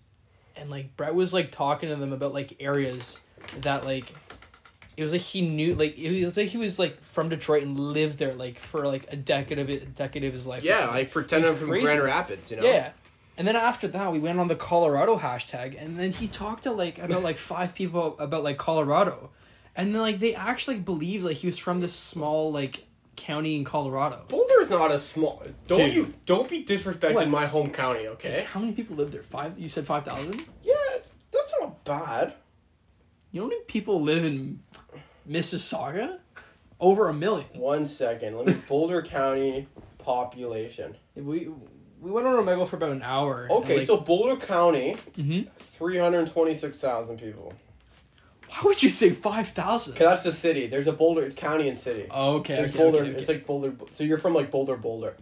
[0.57, 3.21] and like Brett was like talking to them about like areas
[3.61, 4.13] that like.
[4.97, 7.79] It was like he knew, like it was like he was like from Detroit and
[7.79, 10.63] lived there like for like a decade of it, a decade of his life.
[10.63, 10.97] Yeah, something.
[10.97, 11.85] I pretend I'm from crazy.
[11.85, 12.51] Grand Rapids.
[12.51, 12.65] You know.
[12.65, 12.93] Yeah.
[13.37, 16.73] And then after that, we went on the Colorado hashtag, and then he talked to
[16.73, 19.31] like about like five people about like Colorado,
[19.75, 22.85] and then like they actually believed like he was from this small like
[23.17, 24.25] county in Colorado.
[24.29, 25.43] Boulder is not a small.
[25.67, 25.95] Don't Dude.
[25.95, 27.29] you don't be disrespecting What?
[27.29, 28.47] my home county, okay?
[28.53, 29.23] How many people live there?
[29.25, 29.59] Five?
[29.59, 30.45] You said five thousand?
[30.63, 30.75] Yeah,
[31.33, 32.35] that's not bad.
[33.33, 34.61] You know how many people live in
[35.29, 36.19] Mississauga?
[36.81, 37.47] Over a million.
[37.55, 40.97] One second, let me Boulder County population.
[41.15, 41.49] We
[42.01, 43.47] we went on Omegle for about an hour.
[43.51, 47.55] Okay, so Boulder County, hmm three hundred twenty-six thousand people.
[48.49, 49.95] why would you say five thousand?
[49.95, 50.67] Cause that's the city.
[50.67, 51.23] There's a Boulder.
[51.23, 52.07] It's county and city.
[52.11, 52.99] Oh, okay, There's okay, Boulder.
[52.99, 53.19] okay, okay.
[53.21, 53.73] It's like Boulder.
[53.93, 55.15] So you're from like Boulder, Boulder,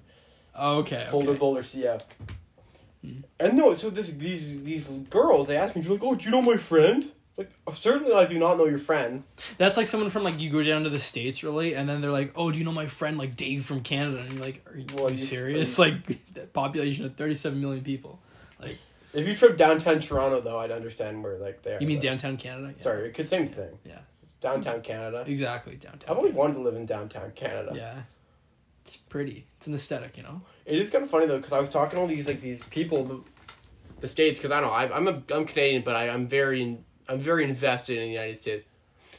[0.59, 1.39] okay, Boulder, okay.
[1.39, 2.03] Boulder, CF.
[3.05, 3.21] Hmm.
[3.39, 6.31] And no, so this these these girls they asked me, "You're like, oh, do you
[6.31, 9.25] know my friend?" Like, "Oh, certainly I do not know your friend.
[9.57, 12.11] That's like someone from like you go down to the states really, and then they're
[12.11, 14.77] like, "Oh, do you know my friend like Dave from Canada?" And you're like, "Are
[14.77, 18.21] you, Well, are you serious?" Like that population of thirty seven million people.
[18.61, 18.79] Like
[19.13, 21.81] if you trip downtown Toronto, though, I'd understand where like they are.
[21.81, 22.73] You mean downtown Canada?
[22.77, 22.83] Yeah.
[22.83, 23.79] Sorry, it's same thing.
[23.85, 23.99] Yeah.
[24.41, 25.25] Downtown Canada.
[25.27, 26.11] Exactly downtown.
[26.11, 27.73] I've always wanted to live in downtown Canada.
[27.75, 28.03] Yeah,
[28.85, 29.47] it's pretty.
[29.57, 30.43] It's an aesthetic, you know.
[30.67, 32.63] It is kind of funny though, because I was talking to all these like these
[32.65, 33.21] people, the,
[34.01, 36.61] the states, because I don't know, I, I'm a I'm Canadian, but I, I'm very
[36.61, 38.65] in, I'm very invested in the United States,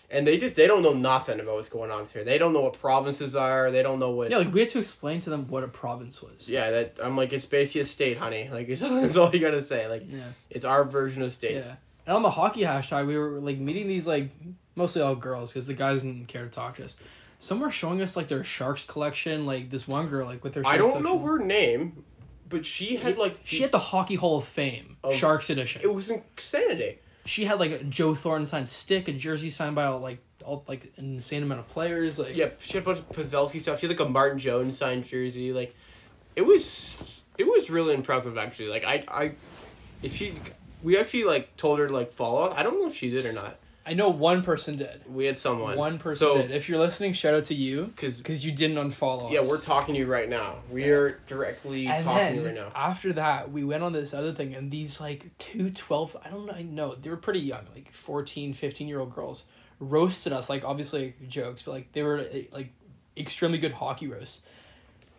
[0.09, 2.23] and they just they don't know nothing about what's going on here.
[2.23, 3.71] They don't know what provinces are.
[3.71, 4.29] They don't know what.
[4.31, 6.47] Yeah, like we had to explain to them what a province was.
[6.47, 8.49] Yeah, that I'm like it's basically a state, honey.
[8.51, 9.87] Like it's, that's all you gotta say.
[9.87, 10.23] Like Yeah.
[10.49, 11.65] it's our version of states.
[11.67, 11.75] Yeah.
[12.05, 14.29] And on the hockey hashtag, we were like meeting these like
[14.75, 16.97] mostly all girls because the guys didn't care to talk to us.
[17.39, 19.45] Some were showing us like their sharks collection.
[19.45, 20.63] Like this one girl, like with her.
[20.63, 20.73] Sharks.
[20.73, 22.03] I don't know her name,
[22.49, 25.81] but she had like She had the Hockey Hall of Fame Of- Sharks edition.
[25.83, 26.99] it was insanity.
[27.25, 30.91] She had like a Joe Thornton signed stick, a jersey signed by like all like
[30.97, 32.19] an insane amount of players.
[32.19, 33.79] Like Yeah, she had a bunch of Pavelski stuff.
[33.79, 35.53] She had like a Martin Jones signed jersey.
[35.53, 35.75] Like,
[36.35, 38.67] it was it was really impressive actually.
[38.67, 39.31] Like I I,
[40.01, 40.33] if she,
[40.81, 42.51] we actually like told her to like follow.
[42.51, 43.57] I don't know if she did or not.
[43.85, 45.01] I know one person did.
[45.07, 45.77] We had someone.
[45.77, 46.51] One person So did.
[46.51, 49.49] If you're listening, shout out to you because because you didn't unfollow yeah, us.
[49.49, 50.59] we're talking to you right now.
[50.71, 52.71] We are directly and talking then to you right now.
[52.73, 56.45] after that, we went on this other thing, and these like two 12, I don't
[56.45, 59.47] know, I know they were pretty young, like 14, 15 year old girls,
[59.79, 62.69] roasted us, like obviously jokes, but like they were eh, like
[63.17, 64.43] extremely good hockey roasts.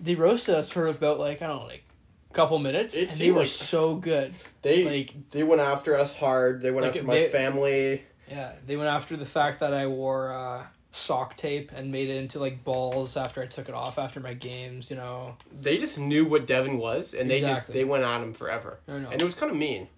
[0.00, 1.85] They roasted us for about like, I don't know, like
[2.31, 4.33] a couple minutes, It and they were like- so good.
[4.62, 6.62] They Like, they went after us hard.
[6.62, 8.03] They went Like, after my they- family.
[8.31, 12.17] Yeah, they went after the fact that I wore uh, sock tape and made it
[12.17, 15.37] into like balls after I took it off after my games, you know.
[15.61, 18.79] They just knew what Devin was, and they just they went at him forever.
[18.89, 19.11] I don't know.
[19.11, 19.89] And it was kind of mean.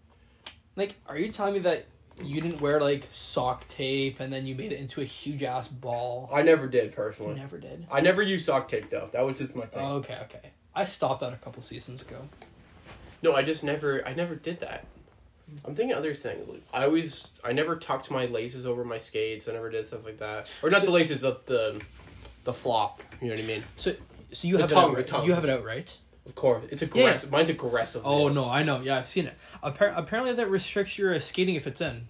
[0.75, 1.87] Like, are you telling me that
[2.23, 5.69] you didn't wear like sock tape and then you made it into a huge ass
[5.69, 6.31] ball?
[6.33, 7.35] I never did You personally.
[7.35, 7.87] never did.
[7.91, 9.09] I never used sock tape though.
[9.13, 9.83] That was just my thing.
[9.83, 10.51] Oh, okay, okay.
[10.75, 12.29] I stopped that a couple seasons ago.
[13.23, 14.07] No, I just never.
[14.07, 14.87] I never did that.
[15.65, 16.49] I'm thinking other things.
[16.49, 17.29] Like, I always.
[17.45, 19.49] I never tucked my laces over my skates.
[19.49, 20.51] I never did stuff like that.
[20.63, 21.21] Or not the laces.
[21.21, 21.81] The the,
[22.45, 23.03] the flop.
[23.21, 23.65] You know what I mean?
[23.77, 23.95] So
[24.33, 25.27] so you The have tongue, it outright.
[25.27, 25.99] You have it outright.
[26.27, 27.31] Of course, it's aggressive.
[27.31, 28.03] Mine's aggressive.
[28.05, 28.81] Oh no, I know.
[28.81, 29.35] Yeah, I've seen it.
[29.63, 32.09] Appar- apparently, that restricts your uh, skating if it's in.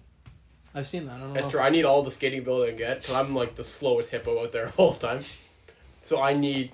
[0.73, 1.13] I've seen that.
[1.13, 1.33] I don't know.
[1.35, 1.59] That's true.
[1.59, 4.43] I need all the skating ability I can get because I'm like the slowest hippo
[4.43, 5.23] out there all the time.
[6.01, 6.71] So I need.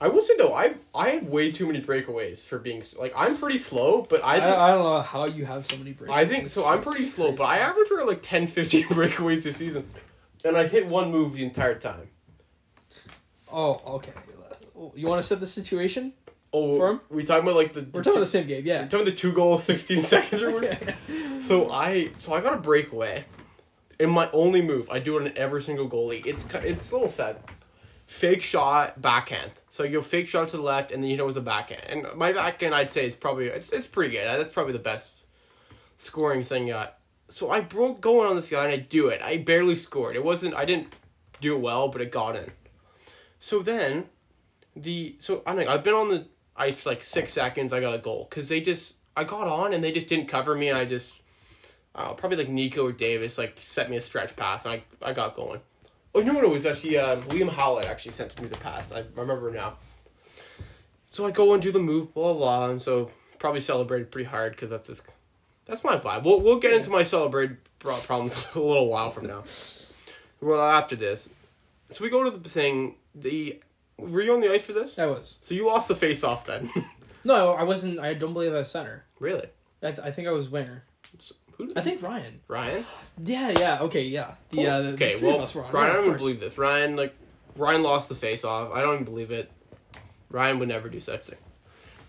[0.00, 3.36] I will say though, I I have way too many breakaways for being like I'm
[3.36, 6.10] pretty slow, but I I, think, I don't know how you have so many breakaways.
[6.10, 6.66] I think so.
[6.66, 9.86] I'm pretty slow, but I average around like 10, 15 breakaways this season,
[10.44, 12.08] and I hit one move the entire time.
[13.50, 14.12] Oh, okay.
[14.94, 16.12] You want to set the situation?
[16.52, 17.00] Oh, For him?
[17.10, 18.82] we talking about like the, the We're talking two, the same game, yeah.
[18.82, 20.94] we're talking the two goals, sixteen seconds or whatever.
[21.40, 23.24] So I so I got a breakaway,
[23.98, 26.24] and my only move I do it in every single goalie.
[26.26, 27.38] It's it's a little sad.
[28.06, 29.50] Fake shot, backhand.
[29.68, 31.82] So you go fake shot to the left, and then you know it's a backhand.
[31.88, 34.24] And my backhand, I'd say it's probably it's, it's pretty good.
[34.24, 35.10] That's probably the best
[35.96, 36.98] scoring thing yet.
[37.28, 39.20] So I broke going on this guy, and I do it.
[39.22, 40.14] I barely scored.
[40.14, 40.54] It wasn't.
[40.54, 40.94] I didn't
[41.40, 42.52] do it well, but it got in.
[43.40, 44.06] So then,
[44.76, 47.72] the so I know, I've been on the ice like six seconds.
[47.72, 50.54] I got a goal because they just I got on and they just didn't cover
[50.54, 51.18] me, and I just
[51.96, 55.12] uh, probably like Nico or Davis like set me a stretch pass, and I I
[55.12, 55.60] got going.
[56.16, 58.90] Oh no, no, it was actually um, Liam Howlett actually sent me the pass.
[58.90, 59.74] I remember now.
[61.10, 64.24] So I go and do the move, blah blah, blah and so probably celebrated pretty
[64.28, 65.02] hard because that's just
[65.66, 66.24] that's my vibe.
[66.24, 67.50] We'll we'll get into my celebrate
[67.80, 69.44] problems a little while from now.
[70.40, 71.28] Well, after this,
[71.90, 72.94] so we go to the thing.
[73.14, 73.60] The
[73.98, 74.98] were you on the ice for this?
[74.98, 75.36] I was.
[75.42, 76.70] So you lost the face off then.
[77.24, 77.98] No, I wasn't.
[77.98, 79.04] I don't believe I was center.
[79.18, 79.48] really?
[79.82, 80.84] I, th- I think I was winger.
[81.56, 82.40] Who did I think Ryan.
[82.48, 82.84] Ryan.
[83.24, 84.34] Yeah, yeah, okay, yeah.
[84.50, 85.72] The, uh, the, okay, well, of us were on.
[85.72, 86.58] Ryan, Yeah, I don't even believe this.
[86.58, 87.14] Ryan, like,
[87.56, 88.72] Ryan lost the face off.
[88.72, 89.50] I don't even believe it.
[90.30, 91.38] Ryan would never do such thing.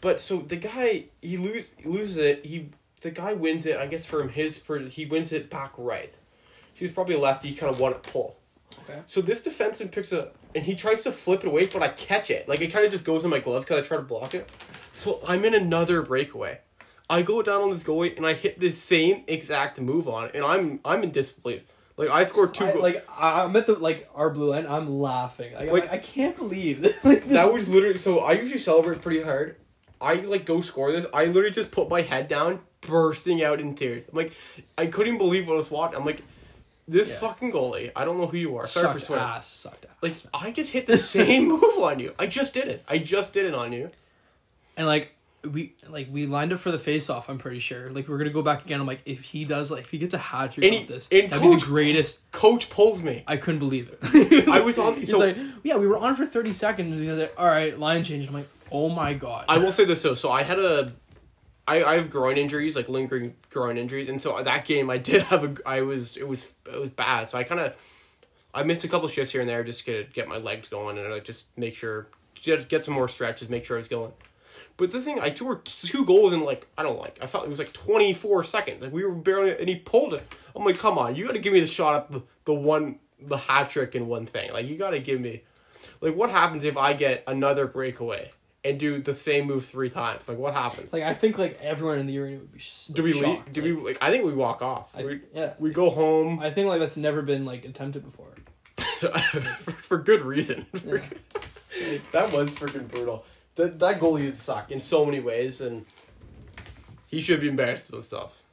[0.01, 2.45] But so the guy he lose he loses it.
[2.45, 2.69] He
[3.01, 3.77] the guy wins it.
[3.77, 6.13] I guess from his per he wins it back right.
[6.13, 7.49] So he was probably a lefty.
[7.49, 8.37] He kind of won it pull.
[8.83, 9.01] Okay.
[9.05, 12.29] So this defenseman picks a and he tries to flip it away, but I catch
[12.29, 12.47] it.
[12.47, 14.49] Like it kind of just goes in my glove because I try to block it.
[14.91, 16.59] So I'm in another breakaway.
[17.09, 20.31] I go down on this goalie and I hit the same exact move on it,
[20.35, 21.63] and I'm I'm in disbelief.
[21.95, 22.65] Like I scored two.
[22.65, 22.83] I, goals.
[22.83, 24.67] like I- I'm at the like our blue line.
[24.67, 25.53] I'm laughing.
[25.53, 26.95] Like, Like- like I can't believe this.
[27.05, 28.19] like, this that was literally so.
[28.19, 29.55] I usually celebrate pretty hard.
[29.99, 31.05] I like go score this.
[31.13, 34.03] I literally just put my head down, bursting out in tears.
[34.11, 34.31] I'm like,
[34.77, 35.97] I couldn't believe what I was watching.
[35.97, 36.21] I'm like,
[36.87, 37.17] this Yeah.
[37.19, 37.91] fucking goalie.
[37.95, 38.67] I don't know who you are.
[38.67, 39.25] Sorry for swearing.
[39.25, 39.47] ass.
[39.47, 39.91] Sucked ass.
[40.03, 42.13] Like I just hit the same move on you.
[42.19, 42.83] I just did it.
[42.87, 43.89] I just did it on you.
[44.75, 45.15] And like
[45.47, 47.29] we like we lined up for the face off.
[47.29, 47.89] I'm pretty sure.
[47.91, 48.79] Like we're gonna go back again.
[48.79, 51.31] I'm like, if he does like if he gets a hat trick off this, and
[51.31, 52.29] that'd be the greatest.
[52.31, 53.23] Coach pulls me.
[53.27, 54.47] I couldn't believe it.
[54.49, 56.99] I was on- He's so- like, yeah, we were on for 30 seconds.
[56.99, 58.27] He's like, all right, line change.
[58.27, 59.45] I'm like, oh my god.
[59.49, 60.15] I will say this though.
[60.15, 60.91] So I had a,
[61.67, 65.23] I, I have groin injuries, like lingering groin injuries, and so that game I did
[65.23, 65.55] have a.
[65.65, 67.29] I was it was it was bad.
[67.29, 67.73] So I kind of,
[68.53, 71.09] I missed a couple shifts here and there just to get my legs going and
[71.11, 74.11] like just make sure just get some more stretches, make sure I was going.
[74.77, 77.17] But the thing, I scored two goals in like I don't like.
[77.21, 78.83] I felt it was like twenty four seconds.
[78.83, 80.23] Like we were barely, and he pulled it.
[80.55, 82.99] I'm like, come on, you got to give me the shot at the, the one
[83.19, 84.53] the hat trick in one thing.
[84.53, 85.41] Like you got to give me,
[85.99, 88.31] like what happens if I get another breakaway
[88.63, 90.27] and do the same move three times?
[90.27, 90.93] Like what happens?
[90.93, 92.59] Like I think like everyone in the arena would be.
[92.59, 93.51] Sh- do we leave?
[93.51, 93.97] Do we like?
[93.99, 94.95] I think we walk off.
[94.95, 95.53] I, we yeah.
[95.57, 98.27] we go home I think like that's never been like attempted before.
[98.99, 99.09] for,
[99.81, 100.67] for good reason.
[100.85, 101.01] Yeah.
[102.11, 103.25] that was freaking brutal.
[103.57, 105.85] That that goalie would suck in so many ways, and
[107.07, 108.43] he should be embarrassed of himself.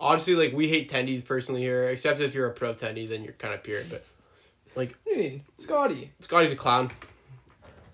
[0.00, 3.32] Honestly, like we hate tendies personally here, except if you're a pro tendy, then you're
[3.34, 3.82] kind of pure.
[3.90, 4.04] But
[4.76, 6.10] like, What do you mean, Scotty?
[6.20, 6.90] Scotty's a clown.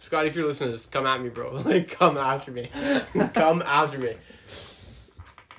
[0.00, 1.52] Scotty, if you're listening to this, come at me, bro.
[1.64, 2.70] Like, come after me.
[3.34, 4.14] come after me.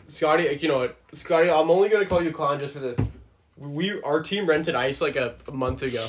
[0.07, 0.97] Scotty, like, you know what?
[1.13, 2.97] Scotty, I'm only gonna call you a clown just for this.
[3.57, 6.07] We our team rented ice like a, a month ago,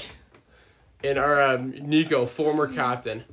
[1.05, 3.25] and our um, Nico, former captain,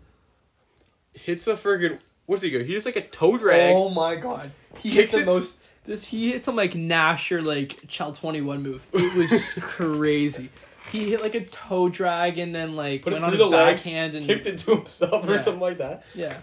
[1.13, 2.63] hits the friggin' what's he go?
[2.63, 3.73] He just like a toe drag.
[3.75, 5.59] Oh my god, he hits hit the it- most.
[5.85, 8.85] This he hit some like Nasher like Chell twenty one move.
[8.93, 10.49] It was crazy.
[10.91, 13.45] He hit like a toe drag and then like Put it went on his the
[13.47, 16.03] legs, backhand and kicked it to himself or something like that.
[16.13, 16.37] yeah.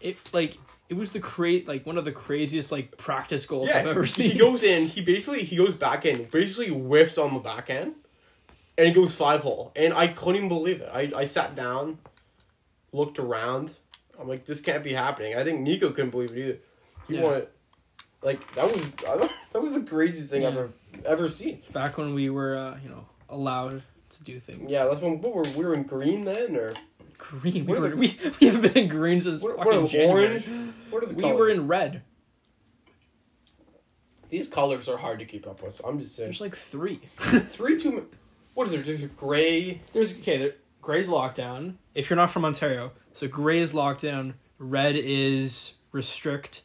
[0.00, 0.56] It like
[0.88, 4.30] it was the cra- like one of the craziest like practice goals I've ever seen.
[4.30, 4.86] he goes in.
[4.88, 7.94] He basically he goes back in, basically whiffs on the backhand,
[8.78, 9.72] and it goes five hole.
[9.76, 10.90] And I couldn't even believe it.
[10.92, 11.98] I I sat down,
[12.94, 13.72] looked around.
[14.18, 15.34] I'm like, this can't be happening.
[15.36, 16.58] I think Nico couldn't believe it either.
[17.08, 17.22] He Yeah.
[17.24, 17.48] wanted,
[18.22, 20.70] like that was that was the craziest thing I've ever
[21.04, 21.62] ever seen.
[21.72, 24.70] Back when we were uh, you know allowed to do things.
[24.70, 26.74] Yeah, that's when what were we were in green then or
[27.16, 27.64] Green.
[27.66, 29.88] We, were, the- we, we haven't been in green since what, fucking what are the
[29.88, 30.26] January.
[30.26, 30.48] orange?
[30.90, 31.38] What are the We colors?
[31.38, 32.02] were in red.
[34.30, 35.76] These colors are hard to keep up with.
[35.76, 36.28] So I'm just saying.
[36.28, 36.96] There's like three.
[37.16, 37.92] Three two.
[37.92, 38.02] mi-
[38.54, 38.82] What is there?
[38.82, 39.80] There's gray.
[39.92, 40.38] There's okay.
[40.38, 40.54] There,
[40.84, 41.74] gray's lockdown.
[41.94, 44.34] If you're not from Ontario, so gray is lockdown.
[44.58, 46.62] Red is restrict.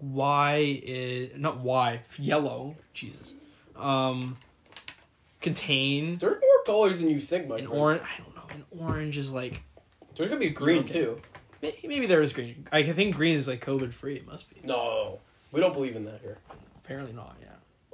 [0.00, 2.00] Y is not Y.
[2.18, 2.76] Yellow.
[2.94, 3.34] Jesus.
[3.76, 4.38] Um.
[5.40, 6.18] Contain.
[6.18, 7.80] There's more colors than you think, my And friend.
[7.80, 8.02] orange.
[8.02, 8.42] I don't know.
[8.50, 9.62] an orange is like
[10.16, 10.92] There's gonna be green Okay.
[10.94, 11.22] too.
[11.62, 12.66] may- maybe there is green.
[12.72, 14.16] I think green is like COVID free.
[14.16, 14.60] It must be.
[14.64, 15.20] No,
[15.52, 16.38] we don't believe in that here.
[16.84, 17.36] Apparently not.
[17.40, 17.48] Yeah.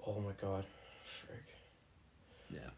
[0.06, 0.64] Oh my god,
[1.04, 1.44] frick.
[2.50, 2.70] Yeah.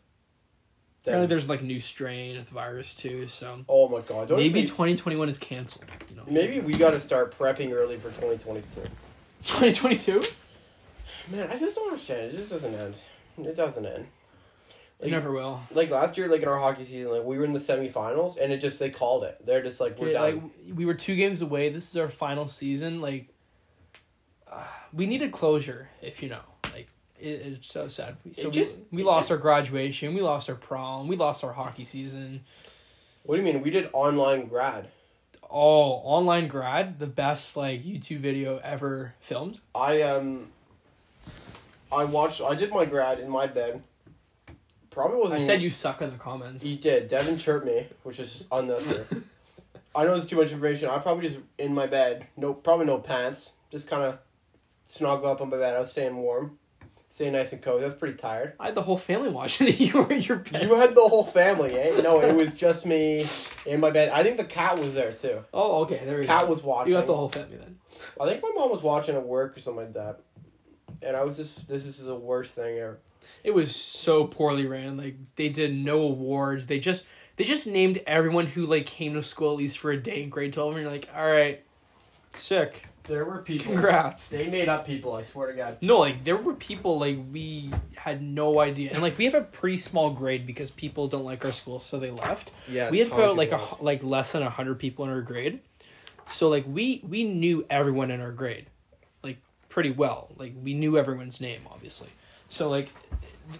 [1.08, 3.26] Apparently there's like a new strain of the virus too.
[3.28, 5.84] So oh my god, don't maybe maybe 2021 is canceled.
[6.10, 6.22] You know.
[6.28, 8.84] maybe we got to start prepping early for 2023.
[9.44, 10.22] 2022.
[11.30, 12.32] Man, I just don't understand.
[12.32, 12.94] It just doesn't end.
[13.38, 14.06] It doesn't end.
[14.98, 15.60] It Like, never will.
[15.70, 18.52] like last year, like in our hockey season, like we were in the semifinals, and
[18.52, 19.38] it just they called it.
[19.46, 20.22] They're just like we're done.
[20.22, 21.68] like we were two games away.
[21.68, 23.00] This is our final season.
[23.00, 23.28] Like,
[24.50, 25.90] uh, we needed closure.
[26.02, 26.40] If you know,
[27.20, 28.16] it, it's so sad.
[28.32, 30.14] So just- we, we lost just- our graduation.
[30.14, 31.08] We lost our prom.
[31.08, 32.44] We lost our hockey season.
[33.24, 33.62] what do you mean?
[33.62, 34.88] We did online grad.
[35.50, 39.60] Oh, online grad, the best like YouTube video ever filmed.
[39.74, 40.48] I um.
[41.90, 42.42] I watched.
[42.42, 43.82] I did my grad in my bed.
[44.90, 45.40] Probably wasn't.
[45.40, 46.64] I said you suck in the comments.
[46.66, 47.08] You did.
[47.08, 49.04] Devin chirped me, which is just unnecessary.
[49.94, 50.90] I know there's too much information.
[50.90, 52.26] I probably just in my bed.
[52.36, 53.52] No, probably no pants.
[53.70, 54.18] Just kind of
[54.84, 55.76] snuggle up on my bed.
[55.76, 56.57] I was staying warm,
[57.18, 57.82] staying nice and cozy.
[57.82, 58.52] I was pretty tired.
[58.60, 59.80] I had the whole family watching it.
[59.80, 60.62] You were in your bed.
[60.62, 62.00] You had the whole family, eh?
[62.00, 63.26] No, it was just me
[63.66, 64.10] in my bed.
[64.10, 65.44] I think the cat was there too.
[65.52, 66.00] Oh, okay.
[66.04, 66.50] There we Cat go.
[66.50, 66.92] was watching.
[66.92, 67.76] You got the whole family then.
[68.20, 70.20] I think my mom was watching at work or something like that.
[71.02, 72.98] And I was just, this is the worst thing ever.
[73.42, 74.96] It was so poorly ran.
[74.96, 76.68] Like they did no awards.
[76.68, 77.02] They just
[77.36, 80.28] they just named everyone who like came to school at least for a day in
[80.30, 81.62] grade twelve, and you're like, all right,
[82.34, 83.72] sick, There were people.
[83.72, 84.28] congrats.
[84.28, 85.14] They made up people.
[85.14, 85.78] I swear to God.
[85.80, 89.40] No, like there were people like we had no idea, and like we have a
[89.40, 92.50] pretty small grade because people don't like our school, so they left.
[92.68, 92.90] Yeah.
[92.90, 95.60] we had about like a like less than hundred people in our grade,
[96.28, 98.66] so like we we knew everyone in our grade,
[99.22, 99.38] like
[99.70, 100.28] pretty well.
[100.36, 102.08] Like we knew everyone's name, obviously.
[102.50, 102.90] So like,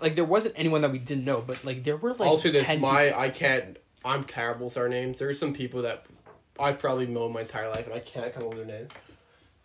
[0.01, 2.67] like there wasn't anyone that we didn't know, but like there were like say this:
[2.67, 3.79] 10 my I can't.
[4.05, 5.19] I'm terrible with our names.
[5.19, 6.05] There's some people that
[6.59, 8.91] I probably known my entire life, and I can't come up with their names.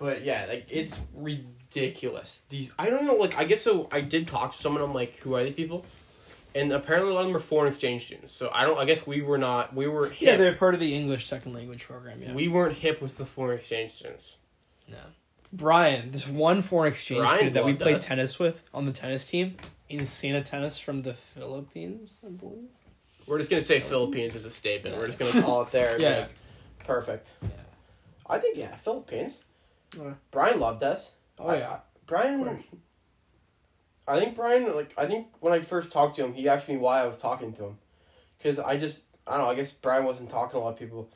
[0.04, 2.42] But yeah, like it's ridiculous.
[2.50, 3.16] These I don't know.
[3.16, 3.88] Like I guess so.
[3.90, 4.84] I did talk to someone.
[4.84, 5.86] I'm like, who are these people?
[6.54, 8.34] And apparently a lot of them are foreign exchange students.
[8.34, 8.78] So I don't.
[8.78, 9.74] I guess we were not.
[9.74, 10.22] We were hip.
[10.28, 12.22] Yeah, they're part of the English second language program.
[12.22, 12.34] Yeah.
[12.34, 14.36] We weren't hip with the foreign exchange students.
[14.90, 14.98] No.
[15.54, 18.04] Brian, this one foreign exchange Brian student that we played us.
[18.04, 19.56] tennis with on the tennis team,
[19.90, 22.68] Insana Tennis from the Philippines, I believe.
[23.26, 24.98] We're just gonna say Philippines as a statement.
[24.98, 25.98] We're just gonna call it there.
[26.02, 26.18] Yeah.
[26.18, 26.30] Like,
[26.86, 27.30] perfect.
[27.42, 27.48] Yeah.
[28.30, 29.40] I think yeah, Philippines.
[29.98, 30.16] Okay.
[30.32, 31.12] Brian loved us.
[31.40, 31.70] Oh I- yeah.
[31.72, 32.64] I- Brian.
[34.08, 36.76] I think Brian, like, I think when I first talked to him, he asked me
[36.76, 37.78] why I was talking to him,
[38.38, 39.52] because I just, I don't know.
[39.52, 41.10] I guess Brian wasn't talking to a lot of people,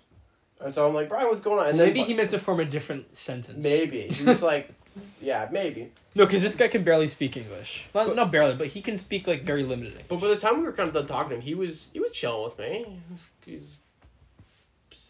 [0.61, 1.67] and so I'm like, Brian, what's going on?
[1.67, 3.61] And Maybe then he meant to form a different sentence.
[3.61, 4.69] maybe he was like,
[5.21, 5.91] Yeah, maybe.
[6.15, 7.87] No, because this guy can barely speak English.
[7.93, 10.05] Not, not barely, but he can speak like very limited English.
[10.07, 11.99] But by the time we were kind of done talking to him, he was he
[11.99, 12.99] was chilling with me.
[13.05, 13.77] He, was, he's,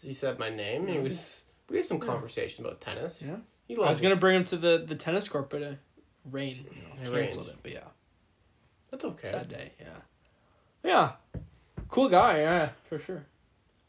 [0.02, 0.82] he said my name.
[0.86, 2.04] And he was we had some Yeah.
[2.06, 3.22] conversation about tennis.
[3.24, 3.36] Yeah.
[3.68, 4.20] He I was loves gonna it.
[4.20, 5.72] bring him to the, the tennis court, but uh,
[6.30, 7.58] rain you know, It canceled rained.
[7.58, 7.62] it.
[7.62, 7.80] But yeah,
[8.90, 9.28] That's okay.
[9.28, 9.72] sad day.
[9.80, 9.86] Yeah,
[10.82, 11.40] yeah,
[11.88, 12.38] cool guy.
[12.40, 13.24] Yeah, for sure.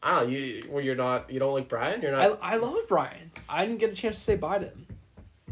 [0.02, 0.36] I don't know.
[0.36, 1.30] You well, you're not.
[1.30, 2.00] You don't like Brian.
[2.02, 2.38] You're not.
[2.42, 3.32] I I love Brian.
[3.48, 4.86] I didn't get a chance to say bye to him.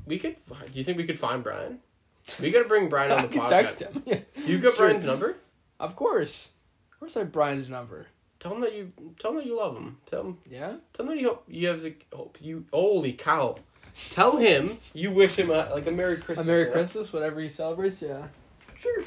[0.06, 0.36] we could.
[0.48, 1.80] Do you think we could find Brian?
[2.40, 3.48] We gotta bring Brian on I the could podcast.
[3.48, 4.02] text him.
[4.06, 4.20] Yeah.
[4.46, 4.86] You got Sure.
[4.88, 5.36] Brian's number.
[5.80, 6.50] Of course,
[6.92, 7.16] of course.
[7.16, 8.06] I have Brian's number.
[8.40, 8.92] Tell him that you.
[9.18, 9.98] Tell him that you love him.
[10.06, 10.38] Tell him.
[10.48, 10.74] Yeah.
[10.94, 12.64] Tell him that you hope you have the hope you.
[12.72, 13.56] Holy cow!
[14.10, 16.46] Tell him you wish him a, like a Merry Christmas.
[16.46, 16.72] A Merry yeah?
[16.72, 18.00] Christmas, whatever he celebrates.
[18.02, 18.26] Yeah.
[18.78, 19.04] Sure.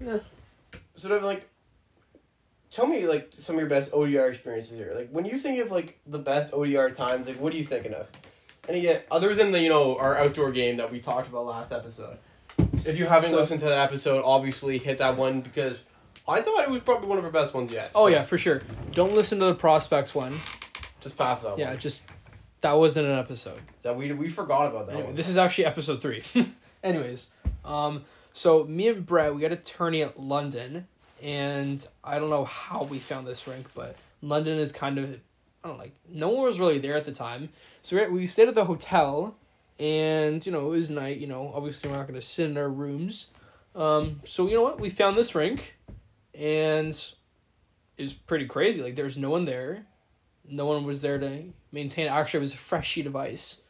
[0.00, 0.18] Yeah.
[0.94, 1.48] Sort of like.
[2.70, 4.92] Tell me like some of your best ODR experiences here.
[4.94, 7.94] Like when you think of like the best ODR times, like what are you thinking
[7.94, 8.08] of?
[8.68, 11.72] And yet, other than the you know our outdoor game that we talked about last
[11.72, 12.18] episode,
[12.84, 15.80] if you haven't So- listened to that episode, obviously hit that one because
[16.28, 17.90] I thought it was probably one of our best ones yet.
[17.94, 18.62] Oh So, yeah, for sure.
[18.92, 20.38] Don't listen to the prospects one.
[21.00, 21.78] just pass that Yeah, one.
[21.78, 22.02] just
[22.60, 23.60] that wasn't an episode.
[23.84, 25.14] Yeah, we we forgot about that Anyway, one.
[25.16, 26.22] this is actually episode three.
[26.82, 27.30] Anyways,
[27.64, 30.86] um, so me and Brett, we got a tourney at London,
[31.22, 35.04] and I don't know how we found this rink, but London is kind of,
[35.64, 37.50] I don't know, like no one was really there at the time,
[37.82, 39.36] so we we stayed at the hotel,
[39.78, 41.18] and you know it was night.
[41.18, 43.26] You know, obviously we're not gonna sit in our rooms,
[43.74, 44.80] um, so you know what?
[44.80, 45.74] We found this rink,
[46.34, 46.88] and
[47.98, 48.82] it was pretty crazy.
[48.82, 49.86] Like there's no one there,
[50.48, 51.42] no one was there to
[51.72, 52.06] maintain.
[52.08, 53.60] Actually, it was a fresh sheet of ice.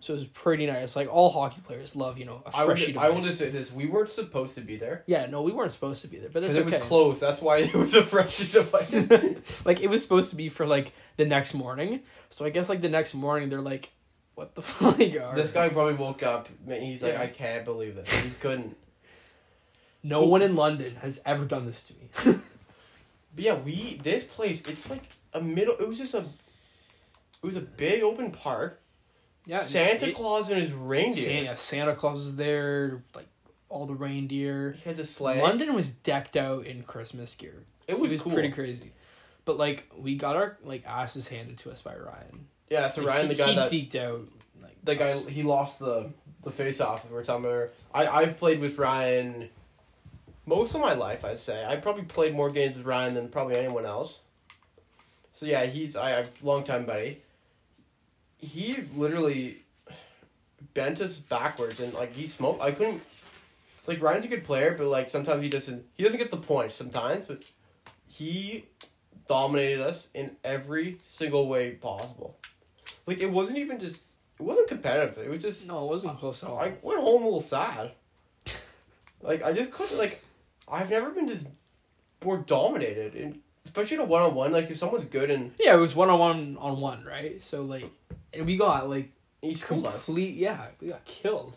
[0.00, 0.96] So it was pretty nice.
[0.96, 3.14] Like all hockey players love, you know, a I fresh would, sheet of I ice.
[3.14, 6.02] will just say this: we weren't supposed to be there Yeah, no, we weren't supposed
[6.02, 7.20] to be there, but it's because it was closed.
[7.22, 8.92] That's why it was a fresh device.
[9.64, 12.00] like it was supposed to be for like the next morning.
[12.28, 13.92] So I guess like the next morning they're like,
[14.34, 16.50] "What the fuck?" are this guy probably woke up.
[16.68, 17.22] and he's like, Yeah.
[17.22, 18.10] I can't believe this.
[18.12, 18.76] He couldn't.
[20.02, 22.38] No one in London has ever done this to me.
[23.34, 24.60] But yeah, we this place.
[24.68, 25.74] It's like a middle.
[25.80, 26.24] It was just a.
[27.44, 28.80] It was a big open park.
[29.44, 31.24] yeah, Santa it- Claus and his reindeer.
[31.24, 33.02] Santa, yeah, Santa Claus was there.
[33.14, 33.26] Like
[33.68, 34.72] all the reindeer.
[34.72, 35.42] He had the sleigh.
[35.42, 37.62] London was decked out in Christmas gear.
[37.86, 38.32] It was, cool.
[38.32, 38.92] pretty crazy.
[39.44, 42.46] But like we got our like asses handed to us by Ryan.
[42.70, 44.28] Yeah, so Like, Ryan, he, the guy he that deked out.
[44.62, 45.26] Like the guy us.
[45.28, 46.10] he lost the
[46.44, 47.10] the face off.
[47.10, 47.68] We're talking about.
[47.92, 49.50] I I've played with Ryan.
[50.46, 53.56] Most of my life, I'd say I probably played more games with Ryan than probably
[53.56, 54.18] anyone else.
[55.32, 57.20] So yeah, he's I I long time buddy.
[58.44, 59.62] He literally
[60.74, 62.62] bent us backwards and like he smoked.
[62.62, 63.02] I couldn't.
[63.86, 65.84] Like Ryan's a good player, but like sometimes he doesn't.
[65.94, 67.50] He doesn't get the points sometimes, but
[68.06, 68.66] he
[69.28, 72.36] dominated us in every single way possible.
[73.06, 74.04] Like it wasn't even just.
[74.38, 75.18] It wasn't competitive.
[75.18, 75.68] It was just.
[75.68, 76.58] No, it wasn't close at all.
[76.58, 77.92] I went home a little sad.
[79.22, 80.22] Like I just couldn't like.
[80.68, 81.48] I've never been just
[82.22, 84.52] more dominated, and especially in a one on one.
[84.52, 87.42] Like if someone's good and Yeah, it was one on one on one, right?
[87.42, 87.90] So like,
[88.36, 89.10] and we got like
[89.42, 90.04] he's cool us.
[90.04, 90.34] complete.
[90.34, 91.56] Yeah, we got killed.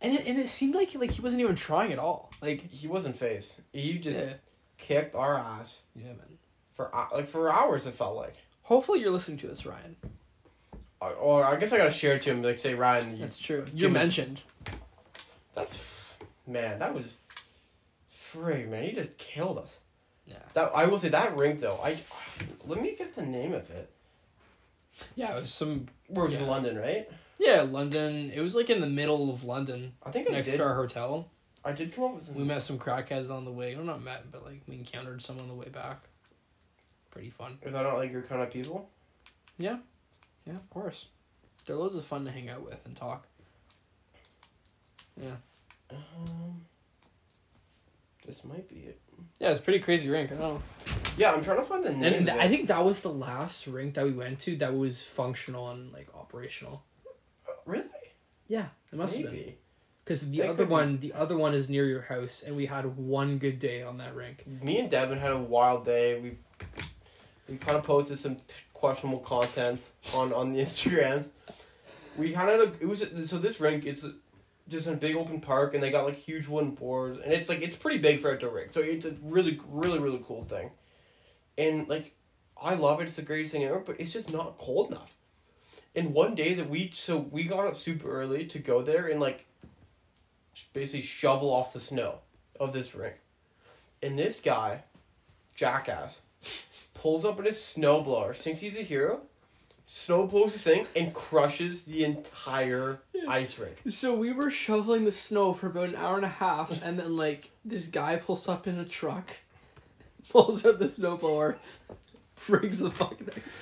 [0.00, 2.30] And it, and it seemed like like he wasn't even trying at all.
[2.40, 3.54] Like He wasn't phased.
[3.72, 4.34] He just yeah,
[4.78, 6.38] kicked our ass yeah, man.
[6.72, 7.86] for hou- like for hours.
[7.86, 8.34] It felt like.
[8.62, 9.96] Hopefully you're listening to this, Ryan.
[11.00, 12.42] Or- Or I guess I gotta share it to him.
[12.42, 13.62] Like say Ryan, you, That's true.
[13.62, 14.42] Us- mentioned.
[15.54, 15.78] that's
[16.46, 16.78] man.
[16.78, 17.06] That was.
[18.32, 19.76] Frig man, he just killed us.
[20.26, 20.36] Yeah.
[20.54, 21.78] That I will say that rink though.
[21.84, 21.98] I
[22.66, 23.90] let me get the name of it.
[25.14, 25.86] Yeah, it was some.
[26.08, 26.40] Where was it?
[26.40, 26.46] Yeah.
[26.46, 27.10] London, right?
[27.38, 28.30] Yeah, London.
[28.34, 30.58] It was like in the middle of London, I think I next did.
[30.58, 31.28] to our hotel.
[31.64, 32.26] I did come up with.
[32.26, 33.74] Some, We met some crackheads on the way.
[33.76, 36.02] Well, not met, but like we encountered some on the way back.
[37.10, 37.58] Pretty fun.
[37.62, 38.88] Is that not like your kind of people?
[39.58, 39.78] Yeah,
[40.46, 41.06] yeah, of course.
[41.66, 43.26] They're loads of fun to hang out with and talk.
[45.20, 45.36] Yeah.
[45.90, 46.64] Um,
[48.26, 49.00] this might be it.
[49.38, 50.30] Yeah, it's a pretty crazy rink.
[50.32, 50.62] I don't know.
[51.16, 52.12] Yeah, I'm trying to find the name.
[52.14, 55.02] And of I think that was the last rink that we went to that was
[55.02, 56.84] functional and like operational.
[57.46, 57.84] Uh, really
[58.48, 59.54] Yeah, it must have been.
[60.04, 60.72] Because the That other could be.
[60.72, 63.98] one, the other one is near your house, and we had one good day on
[63.98, 64.44] that rink.
[64.46, 66.18] Me and Devin had a wild day.
[66.20, 66.38] We
[67.48, 68.42] we kind of posted some t-
[68.72, 69.80] questionable content
[70.14, 71.28] on on the Instagrams.
[72.16, 74.04] We kind of it was so this rink is
[74.72, 77.48] just in a big open park, and they got like huge wooden boards, and it's
[77.48, 78.72] like it's pretty big for outdoor rink.
[78.72, 80.70] So it's a really really really cool thing,
[81.56, 82.14] and like
[82.60, 83.04] I love it.
[83.04, 85.16] It's the greatest thing ever, but it's just not cold enough.
[85.94, 89.20] And one day that we so we got up super early to go there and
[89.20, 89.46] like
[90.72, 92.18] basically shovel off the snow
[92.58, 93.16] of this rink.
[94.02, 94.84] And this guy,
[95.54, 96.18] jackass,
[96.94, 99.22] pulls up in his snowblower, thinks he's a hero,
[99.86, 103.82] snow blows the thing and crushes the entire ice rink.
[103.88, 107.16] So we were shoveling the snow for about an hour and a half, and then
[107.16, 109.36] like this guy pulls up in a truck,
[110.30, 111.56] pulls out the snowblower,
[112.46, 113.60] breaks the fucking ice.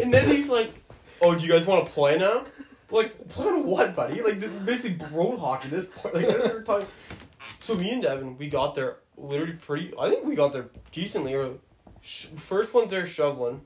[0.00, 0.72] And then he's like,
[1.20, 2.44] "Oh, do you guys want to play now?"
[2.92, 4.20] Like, play what, buddy?
[4.20, 6.14] Like, basically road hockey at this point.
[6.14, 6.86] Like, I don't know what we're talking.
[7.60, 9.92] So me and Devin, we got there literally pretty.
[9.98, 11.36] I think we got there decently.
[12.00, 13.60] Sh- first ones there shoveling,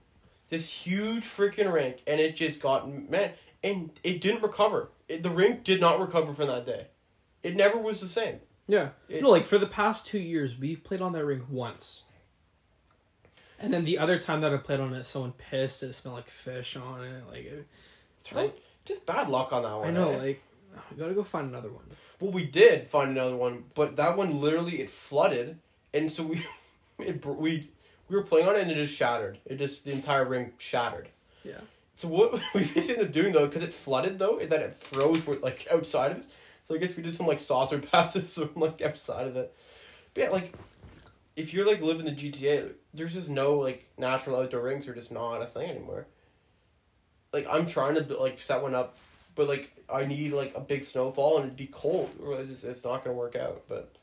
[0.54, 3.32] this huge freaking rink, and it just got man,
[3.62, 4.88] and it didn't recover.
[5.08, 6.86] It, the rink did not recover from that day.
[7.42, 8.40] It never was the same.
[8.66, 8.90] Yeah.
[9.08, 12.02] It- no, like for the past two years, we've played on that rink once.
[13.58, 15.82] And then the other time that I played on it, someone pissed.
[15.82, 17.22] It smelled like fish on it.
[17.30, 17.66] Like, it,
[18.32, 19.88] Like, just bad luck on that one.
[19.88, 20.10] I know.
[20.10, 20.18] eh?
[20.18, 20.42] Like,
[20.90, 21.84] we gotta go find another one.
[22.20, 25.58] Well, we did find another one, but that one literally it flooded,
[25.92, 26.44] and so we,
[26.98, 27.70] it we
[28.08, 29.38] we were playing on it and it just shattered.
[29.46, 31.08] It just the entire ring shattered.
[31.44, 31.60] Yeah.
[31.94, 34.76] So what we just ended up doing though, because it flooded though, is that it
[34.76, 36.24] froze with like outside of it.
[36.62, 39.54] So I guess we did some like saucer passes from like outside of it.
[40.14, 40.54] But yeah, like
[41.36, 44.94] if you're like living in the GTA, there's just no like natural outdoor rinks are
[44.94, 46.06] just not a thing anymore.
[47.32, 48.96] Like I'm trying to like set one up,
[49.34, 52.64] but like I need like a big snowfall and it'd be cold, or it's just
[52.64, 53.62] it's not gonna work out.
[53.68, 53.94] But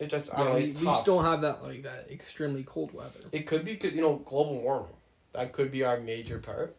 [0.00, 0.58] it just I don't Yeah, know.
[0.58, 3.20] we, we just don't have that like that extremely cold weather.
[3.30, 4.88] It could be, you know, global warming.
[5.32, 6.74] That could be our major part.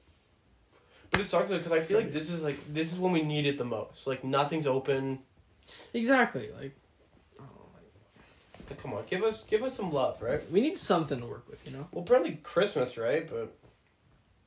[1.11, 3.45] But it sucks because I feel like this is like this is when we need
[3.45, 4.07] it the most.
[4.07, 5.19] Like nothing's open.
[5.93, 6.49] Exactly.
[6.59, 6.76] Like,
[7.39, 7.43] oh,
[7.74, 10.41] like, Like, come on, give us give us some love, right?
[10.51, 11.65] we need something to work with.
[11.65, 11.88] You know.
[11.91, 13.30] Well, probably Christmas, right?
[13.30, 13.55] But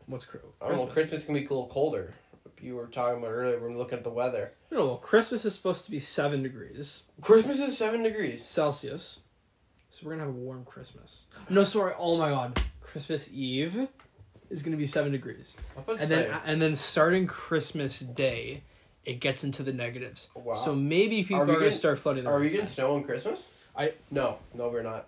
[0.07, 0.87] What's cr- I don't know.
[0.87, 2.15] Christmas can be a little colder.
[2.61, 4.53] You were talking about earlier when we were looking at the weather.
[4.71, 8.45] No, well, Christmas is supposed to be seven degrees Christmas is seven degrees.
[8.49, 9.21] Celsius,
[9.91, 11.25] so we're gonna have a warm Christmas.
[11.51, 11.95] No, sorry.
[11.99, 13.89] Oh my God, Christmas Eve
[14.51, 18.63] is gonna be seven degrees, I'm about to and then and then starting Christmas Day,
[19.05, 20.29] it gets into the negatives.
[20.35, 20.55] wow.
[20.55, 22.25] So maybe people Are are, gonna getting- start flooding.
[22.25, 23.41] their are we getting snow on Christmas?
[23.77, 25.07] I- no, no, we're not.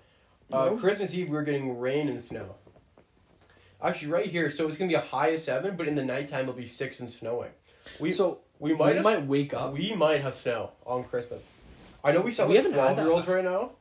[0.53, 0.77] Uh, No?
[0.77, 2.55] Christmas Eve, we're getting rain and snow.
[3.83, 6.43] Actually, right here, so it's gonna be a high of seven, but in the nighttime
[6.43, 7.51] it'll be six and snowing.
[8.01, 9.73] We so we we might have, might wake up.
[9.75, 11.43] we might have snow on Christmas.
[12.03, 13.73] I know we sound We like twelve year olds right now,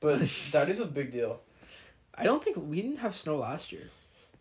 [0.00, 0.20] but
[0.52, 1.40] that is a big deal.
[2.14, 3.90] I don't think we didn't have snow last year.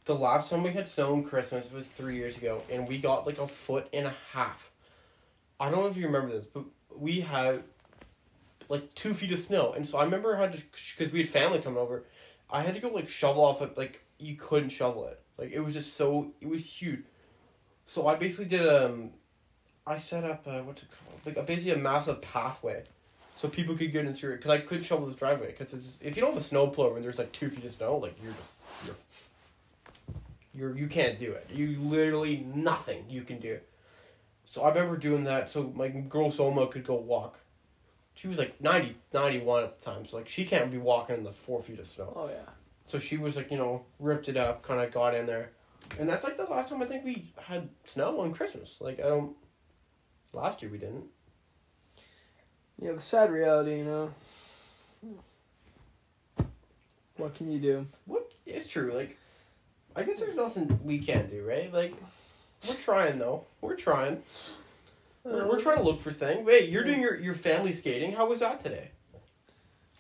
[0.06, 3.26] The last time we had snow on Christmas was three years ago, and we got
[3.26, 4.72] like a foot and a half.
[5.60, 6.64] I don't know if you remember this, but
[6.96, 7.64] we had
[8.70, 10.64] like two feet of snow, and so I remember I had to
[10.98, 12.04] because we had family coming over.
[12.50, 15.74] I had to go like shovel off like you couldn't shovel it, like it was
[15.74, 17.04] just so it was huge.
[17.86, 19.12] So I basically did um,
[19.86, 22.84] I set up uh, what's it called like a, basically a massive pathway,
[23.36, 25.86] so people could get in through it because I couldn't shovel this driveway because it's
[25.86, 27.98] just, if you don't have a snow plow and there's like two feet of snow,
[27.98, 28.96] like you're just you're
[30.54, 31.50] you're you can't do it.
[31.54, 33.60] You literally nothing you can do.
[34.46, 37.40] So I remember doing that so my girl Soma could go walk.
[38.16, 41.24] She was like 90, 91 at the time, so like she can't be walking in
[41.24, 42.14] the four feet of snow.
[42.16, 42.52] Oh yeah.
[42.86, 45.52] So she was like, you know, ripped it up, kind of got in there,
[46.00, 48.80] and that's like the last time I think we had snow on Christmas.
[48.82, 49.36] Like I don't.
[50.34, 51.06] Last year we didn't.
[52.82, 54.14] Yeah, the sad reality, you know.
[57.18, 57.88] What can you do?
[58.06, 58.92] What it's true.
[58.94, 59.18] Like,
[59.96, 61.72] I guess there's nothing we can't do, right?
[61.72, 61.94] Like,
[62.68, 63.46] we're trying though.
[63.62, 64.24] We're trying.
[65.24, 66.46] We're, we're trying to look for things.
[66.46, 68.14] Wait, you're doing your, your family skating.
[68.14, 68.92] How was that today?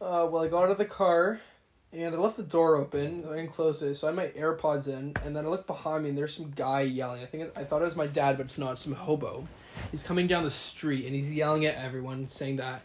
[0.01, 1.39] Uh, well, I got out of the car,
[1.93, 3.23] and I left the door open.
[3.29, 6.03] I didn't close it, so I had my AirPods in, and then I looked behind
[6.03, 7.21] me, and there's some guy yelling.
[7.21, 8.73] I think it, I thought it was my dad, but it's not.
[8.73, 9.47] It's some hobo.
[9.91, 12.81] He's coming down the street, and he's yelling at everyone, saying that.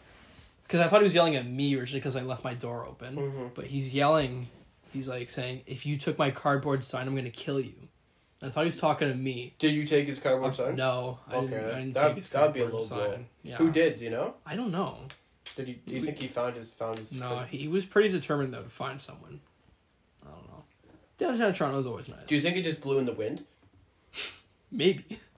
[0.63, 3.15] Because I thought he was yelling at me originally because I left my door open,
[3.15, 3.39] Mm-hmm.
[3.39, 3.49] Mm.
[3.55, 4.47] but he's yelling.
[4.93, 7.73] He's like saying, "If you took my cardboard sign, I'm gonna kill you."
[8.41, 9.53] And I thought he was talking to me.
[9.59, 10.75] Did you take his cardboard Uh, sign?
[10.75, 11.65] No, I Okay, didn't.
[11.65, 12.83] I didn't that- take his that'd be a blow.
[12.85, 13.25] sign.
[13.43, 13.57] Yeah.
[13.57, 13.97] Who did?
[13.97, 14.35] Do you know?
[14.45, 14.97] I don't know.
[15.59, 15.73] Did he?
[15.85, 17.11] Do you think he found his found his?
[17.11, 19.41] No, he was pretty determined though to find someone.
[20.25, 20.63] I don't know.
[21.17, 22.23] Downtown Toronto is always nice.
[22.23, 23.43] Do you think it just blew in the wind?
[24.71, 25.05] Maybe.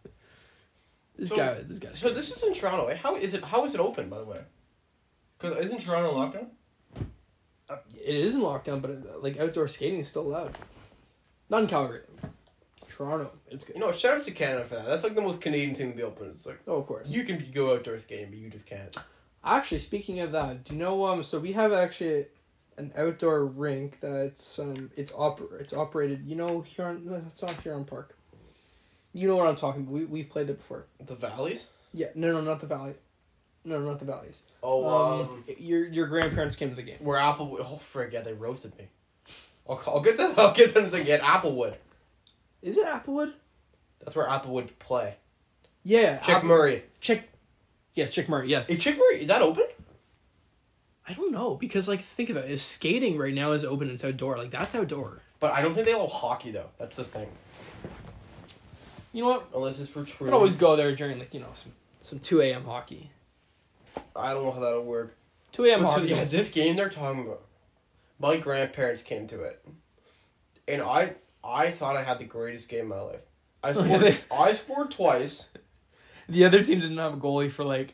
[1.18, 2.00] This So- guy, this guy's.
[2.00, 2.88] So this is in Toronto.
[2.88, 2.96] eh?
[2.98, 3.44] How is it?
[3.44, 4.10] How is it open?
[4.10, 4.40] By the way,
[5.38, 6.48] because isn't Toronto lockdown?
[8.04, 10.58] It is in lockdown, but uh, like outdoor skating is still allowed.
[11.50, 12.02] Not in Calgary.
[12.90, 13.76] Toronto, it's good.
[13.76, 14.86] You know, shout out to Canada for that.
[14.86, 16.32] That's like the most Canadian thing to be open.
[16.36, 17.08] It's like Oh, of course.
[17.08, 18.96] you can go outdoor skating, but you just can't.
[19.44, 21.24] Actually, speaking of that, do you know um?
[21.24, 22.28] So we have actually
[22.78, 26.24] an outdoor rink that's um it's oper it's operated.
[26.26, 28.16] You know here on it's not Huron Park.
[29.14, 29.94] You know what I'm talking about.
[29.94, 30.86] We we've played there before.
[31.06, 31.66] The valleys.
[31.94, 32.94] Yeah, no, no, not the valley.
[33.66, 34.42] No, not the valleys.
[34.64, 36.98] Oh, um, um, your your grandparents came to the game.
[37.00, 37.60] where Applewood.
[37.62, 38.86] Oh, frig, yeah, they roasted me.
[39.70, 40.38] I'll, I'll get that.
[40.40, 41.76] I'll get them to get Applewood.
[42.62, 43.34] Is it Applewood?
[44.00, 45.16] That's where Applewood play.
[45.84, 46.18] Yeah.
[46.20, 46.84] Chick App- Murray.
[47.02, 47.30] Chick.
[47.94, 48.50] Yes, Chic Murray.
[48.50, 48.70] Yes.
[48.70, 49.66] Is Chic Murray is that open?
[51.08, 52.50] I don't know because like think of it.
[52.50, 54.38] If skating right now is open, it's outdoor.
[54.38, 55.22] Like that's outdoor.
[55.40, 56.70] But I don't think they allow hockey though.
[56.78, 57.28] That's the thing.
[59.12, 59.48] You know what?
[59.54, 60.28] Unless it's for true.
[60.28, 62.64] i could always go there during like you know some some two a.m.
[62.64, 63.12] hockey.
[64.16, 65.18] I don't know how that'll work.
[65.52, 65.84] Two a.m.
[65.84, 66.12] But so, hockey.
[66.12, 67.42] yeah, this game they're talking about.
[68.20, 69.66] My grandparents came to it,
[70.68, 73.22] and I I thought I had the greatest game of my life.
[73.64, 74.18] I scored.
[74.32, 75.46] I scored twice.
[76.32, 77.94] The other team didn't have a goalie for like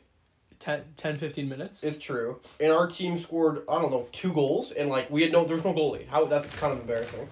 [0.60, 1.84] 10, 10 15 minutes.
[1.84, 3.64] It's true, and our team scored.
[3.68, 5.44] I don't know two goals, and like we had no.
[5.44, 6.08] There was no goalie.
[6.08, 7.28] How that's kind of embarrassing.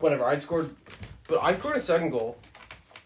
[0.00, 0.26] Whatever.
[0.26, 0.76] I scored,
[1.28, 2.36] but I scored a second goal.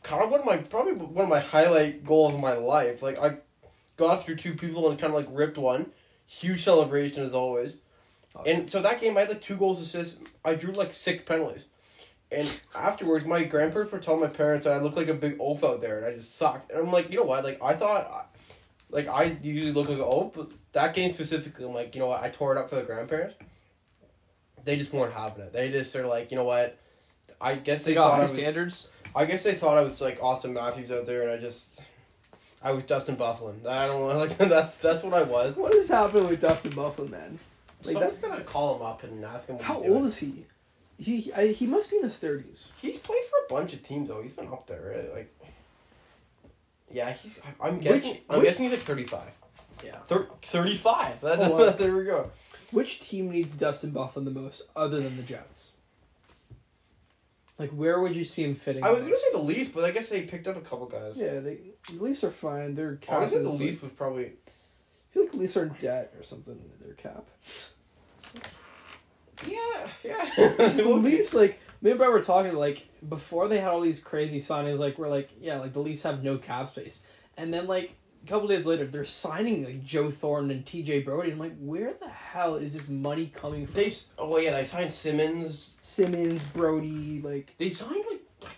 [0.03, 3.03] Kind of one of my probably one of my highlight goals of my life.
[3.03, 3.36] Like I
[3.97, 5.93] got through two people and kind of like ripped one.
[6.26, 7.74] Huge celebration as always.
[8.34, 8.43] Oh.
[8.45, 10.16] And so that game, I had like two goals, assists.
[10.45, 11.62] I drew like six penalties.
[12.31, 15.64] And afterwards, my grandparents were telling my parents that I looked like a big oaf
[15.64, 16.70] out there, and I just sucked.
[16.70, 17.43] And I'm like, you know what?
[17.45, 18.35] Like I thought,
[18.91, 22.09] like I usually look like an oaf, but that game specifically, I'm like, you know
[22.09, 22.22] what?
[22.22, 23.35] I tore it up for the grandparents.
[24.64, 25.53] They just weren't having it.
[25.53, 26.79] They just sort of like, you know what?
[27.41, 28.33] I guess they, They got thought I high was.
[28.33, 28.89] standards.
[29.14, 31.81] I guess they thought I was like Auston Matthews out there, and I just,
[32.62, 33.64] I was Dustin Byfuglien.
[33.66, 35.57] I don't know, like that's that's what I was.
[35.57, 37.39] What is happening with Dustin Byfuglien, man?
[37.85, 39.59] Like Someone's gonna call him up and ask him.
[39.61, 39.97] How he's doing.
[39.97, 40.45] old is he?
[40.99, 42.72] He I, he must be in his thirties.
[42.82, 44.20] He's played for a bunch of teams though.
[44.20, 45.14] He's been up there, right?
[45.14, 45.34] Like,
[46.92, 47.38] yeah, he's.
[47.61, 48.11] I'm guessing.
[48.12, 49.30] Which- I'm which- guessing he's like thirty-five.
[49.84, 49.99] Yeah.
[50.09, 51.20] Thir- Thirty-five.
[51.22, 52.30] That's, Oh, there we go.
[52.72, 55.74] Which team needs Dustin Byfuglien the most, other than the Jets?
[57.59, 58.84] Like where would you see him fitting?
[58.84, 61.16] I was gonna say the Leafs, but I guess they picked up a couple guys.
[61.18, 61.59] Yeah, they
[61.92, 62.74] the Leafs are fine.
[62.74, 63.44] Their cap Honestly, is.
[63.44, 64.26] the Leafs was probably.
[64.26, 64.30] I
[65.11, 66.55] feel like the Leafs are in debt or something.
[66.55, 67.24] in Their cap.
[69.47, 70.30] Yeah, yeah.
[70.57, 74.39] the Leafs like me and Brett were talking like before they had all these crazy
[74.39, 74.78] signings.
[74.78, 77.03] Like we're like yeah, like the Leafs have no cap space,
[77.36, 77.93] and then like
[78.24, 81.01] a couple days later they're signing like Joe Thornton and T.J.
[81.01, 81.30] Brodie.
[81.32, 83.74] I'm like, where the hell is this money coming from?
[83.74, 83.93] They.
[84.18, 85.76] Oh yeah, they signed Simmons.
[85.80, 88.57] Simmons, Brodie, like They signed like, like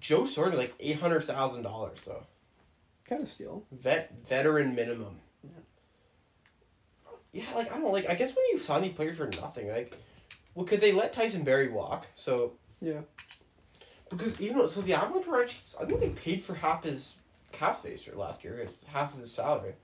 [0.00, 2.24] Joe Thornton like eight hundred thousand dollars though.
[3.08, 3.64] kind of steal.
[3.72, 5.16] Vet veteran minimum.
[5.42, 5.50] Yeah.
[7.32, 9.68] Yeah, like I don't know, like I guess when you sign these players for nothing,
[9.68, 9.96] like,
[10.58, 12.06] well, could they let Tyson Barrie walk?
[12.16, 13.02] So Yeah.
[14.10, 17.14] because even though, so the Avalanche were actually, I think they paid for half his
[17.52, 19.74] cap space last year, half of his salary.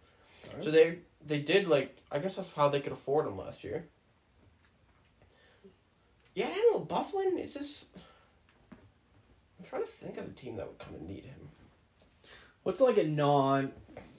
[0.58, 3.86] So they they did like I guess that's how they could afford him last year.
[6.34, 6.96] Yeah, I don't know.
[6.96, 7.86] Byfuglien is just.
[9.60, 11.48] I'm trying to think of a team that would kind of need him.
[12.64, 13.70] What's like a non?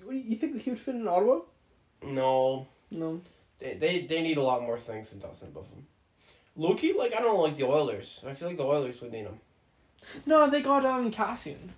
[0.03, 1.41] What do you, you think he would fit in Ottawa?
[2.01, 3.22] No, No.
[3.60, 5.84] They, they they need a lot more things than Dustin Byfuglien.
[6.56, 8.22] Loki, like I don't like the Oilers.
[8.28, 9.39] I feel like the Oilers would need him.
[10.26, 11.74] No, they got um Cassian.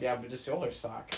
[0.00, 1.14] Yeah, but just the Oilers suck.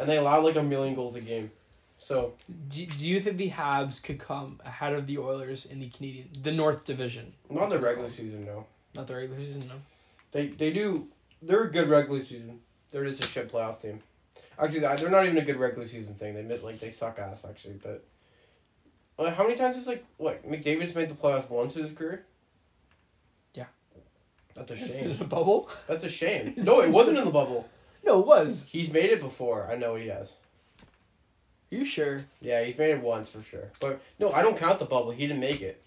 [0.00, 1.50] And they allow like a million goals a game.
[1.98, 2.34] So
[2.68, 6.28] Do, do you think the Habs could come ahead of the Oilers in the Canadian,
[6.42, 7.32] the North Division?
[7.48, 8.66] not the That's what it's regular season, no.
[8.94, 9.74] Not the regular season, no.
[10.32, 11.06] They they do.
[11.40, 12.60] They're a good regular season.
[12.90, 14.00] They're just a shit playoff team.
[14.58, 16.34] Actually, they're not even a good regular season thing.
[16.34, 18.04] They admit like they suck ass actually, but.
[19.18, 22.24] Like, how many times is like what McDavid's made the playoffs once in his career?
[23.54, 23.66] Yeah.
[24.54, 25.68] That's a It's been in a bubble.
[25.86, 26.54] That's a shame.
[26.56, 27.68] No, it wasn't in the bubble.
[28.04, 28.66] No, it was.
[28.68, 29.68] He's made it before.
[29.70, 30.32] I know he has.
[31.70, 32.24] Are you sure?
[32.40, 33.70] Yeah, he's made it once for sure.
[33.80, 35.12] But no, I don't count the bubble.
[35.12, 35.80] He didn't make it.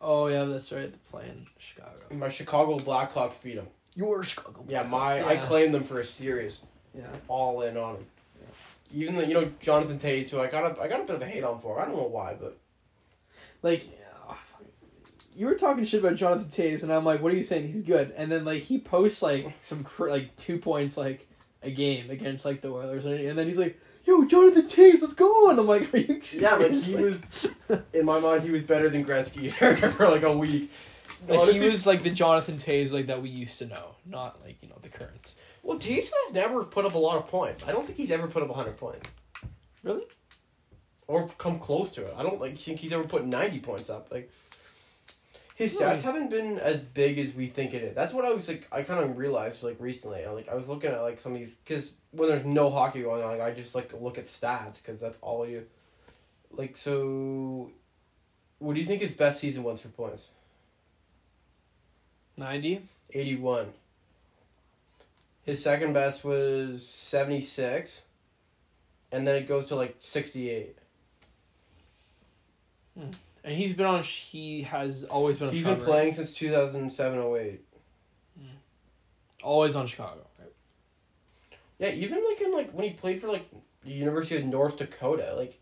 [0.00, 0.90] Oh yeah, that's right.
[0.90, 1.92] The playing Chicago.
[2.10, 3.68] My Chicago Blackhawks beat him.
[3.94, 4.64] Your Chicago.
[4.66, 6.58] Yeah, Blackhawks, my I claimed them for a series.
[6.92, 7.06] Yeah.
[7.28, 8.06] All in on him.
[8.92, 11.22] Even though you know Jonathan Toews, who I got a I got a bit of
[11.22, 11.80] a hate on for.
[11.80, 12.58] I don't know why, but
[13.62, 13.84] Like,
[15.36, 17.66] you were talking shit about Jonathan Toews, and I'm like, what are you saying?
[17.66, 18.12] He's good.
[18.16, 21.26] And then like he posts like some cr- like two points like
[21.62, 25.14] a game against like the Oilers, and, and then he's like, "Yo, Jonathan Toews, let's
[25.14, 28.50] go!" And I'm like, "Are you?" yeah, like serious?" he was in my mind he
[28.50, 29.50] was better than Gretzky
[29.92, 30.70] for like a week.
[31.28, 34.40] Like Honestly, he was like the Jonathan Toews like that we used to know, not
[34.42, 35.32] like you know the current.
[35.62, 37.66] Well, Toews has never put up a lot of points.
[37.66, 39.08] I don't think he's ever put up hundred points.
[39.82, 40.04] Really?
[41.06, 42.14] Or come close to it.
[42.16, 44.08] I don't like think he's ever put ninety points up.
[44.10, 44.30] Like
[45.54, 45.84] his Really?
[45.84, 47.94] stats haven't been as big as we think it is.
[47.94, 48.66] That's what I was like.
[48.72, 50.24] I kind of realized like recently.
[50.24, 53.02] I, like I was looking at like some of these because when there's no hockey
[53.02, 55.66] going on, like, I just like look at stats because that's all you.
[56.50, 57.70] Like so,
[58.58, 60.24] what do you think his best season was for points?
[62.36, 62.82] Ninety.
[63.10, 63.72] Eighty one.
[65.44, 68.02] His second best was seventy six.
[69.10, 70.78] And then it goes to like sixty eight.
[72.98, 73.10] Hmm.
[73.44, 74.02] And he's been on.
[74.02, 75.48] He has always been.
[75.48, 77.62] A He's been playing since two thousand seven oh eight.
[78.38, 78.56] Hmm.
[79.42, 80.26] Always on Chicago.
[81.82, 83.50] Yeah, even like in like when he played for like
[83.82, 85.58] the University of North Dakota, like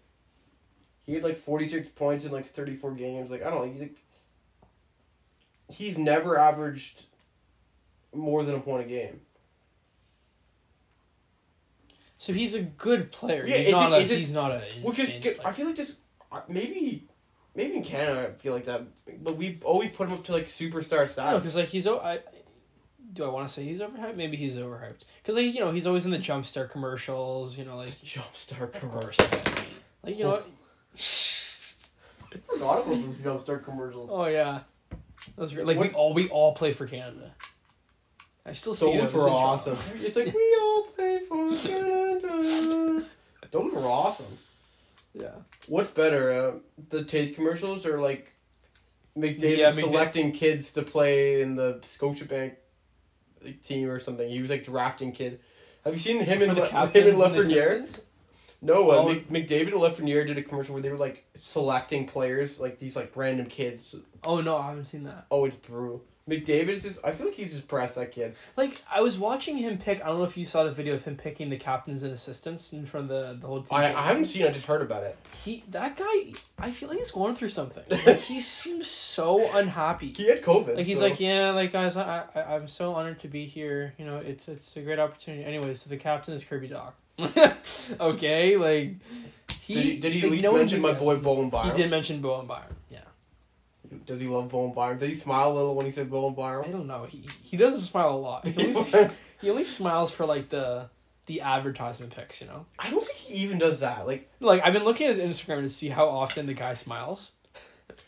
[1.06, 3.30] he had like forty six points in like thirty four games.
[3.30, 3.96] Like I don't know, he's like
[5.70, 7.04] he's never averaged
[8.14, 9.20] more than a point a game.
[12.20, 13.46] So he's a good player.
[13.46, 14.94] Yeah, he's it's not a- it's he's not a Well.
[15.42, 16.00] I feel like just
[16.30, 17.08] uh, maybe
[17.54, 18.82] maybe in Canada I feel like that,
[19.24, 21.40] but we always put him up to like superstar status.
[21.40, 22.18] because like he's oh I.
[23.14, 24.16] do I want to say he's overhyped?
[24.16, 27.56] Maybe he's overhyped because like you know he's always in the Jumpstart commercials.
[27.56, 29.30] You know like Jumpstart commercials.
[30.02, 30.30] like you know.
[30.32, 30.46] what?
[30.98, 34.10] I forgot about those Jumpstart commercials.
[34.12, 34.60] Oh yeah,
[35.38, 37.32] those like we all we all play for Canada.
[38.44, 39.78] I still see Those were awesome.
[40.02, 41.99] It's like we all play for Canada.
[43.50, 44.38] Those were awesome.
[45.14, 45.30] Yeah.
[45.68, 46.52] What's better, uh,
[46.88, 48.32] the Taste commercials or like
[49.18, 52.54] McDavid Yeah, McDavid- selecting kids to play in the Scotiabank
[53.62, 54.28] team or something?
[54.28, 55.40] He was like drafting kids.
[55.84, 58.00] Have you seen him and the Le- him and and the Lafreniere?
[58.62, 59.08] No, uh, Oh.
[59.08, 62.94] Mc, McDavid and Lafreniere did a commercial where they were like selecting players, like these
[62.94, 63.94] like random kids.
[64.22, 65.26] Oh no, I haven't seen that.
[65.30, 66.04] Oh, it's brutal.
[66.30, 67.04] McDavid is just.
[67.04, 68.36] I feel like he's just pressed that kid.
[68.56, 70.00] Like I was watching him pick.
[70.02, 72.72] I don't know if you saw the video of him picking the captains and assistants
[72.72, 73.76] in front of the the whole team.
[73.78, 74.46] I, I haven't seen.
[74.46, 75.18] I just heard about it.
[75.44, 76.32] He that guy.
[76.58, 77.84] I feel like he's going through something.
[78.06, 80.12] Like, he seems so unhappy.
[80.16, 80.76] He had COVID.
[80.76, 83.94] Like he's so- like, yeah, like guys, I, I I'm so honored to be here.
[83.98, 85.44] You know, it's it's a great opportunity.
[85.44, 86.92] Anyways, so the captain is Kirby Dach.
[88.00, 88.94] okay, like
[89.50, 91.70] he Did he, did he like, at least no mention my boy Bowen Byram?
[91.70, 92.74] He did mention Bowen Byram.
[94.06, 94.98] Does he love Bowen Byram?
[94.98, 97.04] Did he smile a little when he said Bowen I don't know.
[97.04, 98.46] He he doesn't smile a lot.
[98.46, 99.10] He only,
[99.40, 100.88] he only smiles for like the
[101.26, 102.40] the advertisement pics.
[102.40, 104.06] You know, I don't think he even does that.
[104.06, 107.32] Like, like I've been looking at his Instagram to see how often the guy smiles.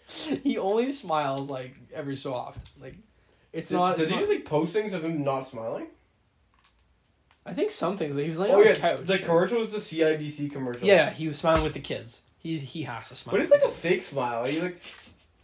[0.43, 2.63] he only smiles like every so often.
[2.81, 2.97] Like
[3.53, 3.97] it's does, not.
[3.97, 5.87] does it's he not- just like post things of him not smiling?
[7.45, 9.01] I think some things like he was laying oh on yeah, his couch.
[9.01, 10.87] the commercial was the CIBC commercial.
[10.87, 12.23] Yeah, he was smiling with the kids.
[12.39, 13.37] He he has to smile.
[13.37, 14.45] but it's like a fake smile.
[14.45, 14.81] He like,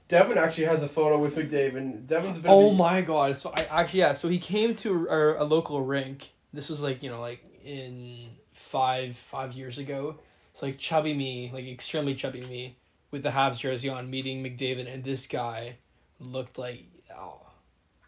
[0.09, 2.07] Devin actually has a photo with McDavid.
[2.07, 2.49] Devin's bit.
[2.49, 3.37] oh my god!
[3.37, 4.15] So I actually yeah.
[4.15, 6.33] So he came to our, a local rink.
[6.53, 10.17] This was like you know like in five five years ago.
[10.53, 12.77] It's like chubby me, like extremely chubby me,
[13.11, 15.77] with the Habs jersey on, meeting McDavid, and this guy
[16.19, 17.47] looked like oh,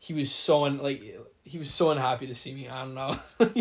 [0.00, 1.02] he was so un, like
[1.44, 2.66] he was so unhappy to see me.
[2.68, 3.18] I don't know.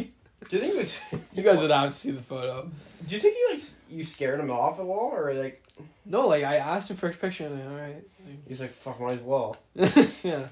[0.47, 0.97] Do you think it was?
[1.33, 2.71] you guys would have to see the photo.
[3.05, 5.61] Do you think he like you scared him off at all, or like
[6.05, 8.03] No, like I asked him for a picture, and like, all right,
[8.47, 9.57] he's like fuck, might as well.
[9.75, 10.47] yeah,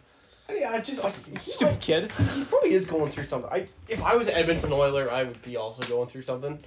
[0.49, 2.11] I mean, I just like, he, stupid like, kid.
[2.11, 3.49] he probably is going through something.
[3.51, 6.59] I if I was Edmonton Oiler, I would be also going through something.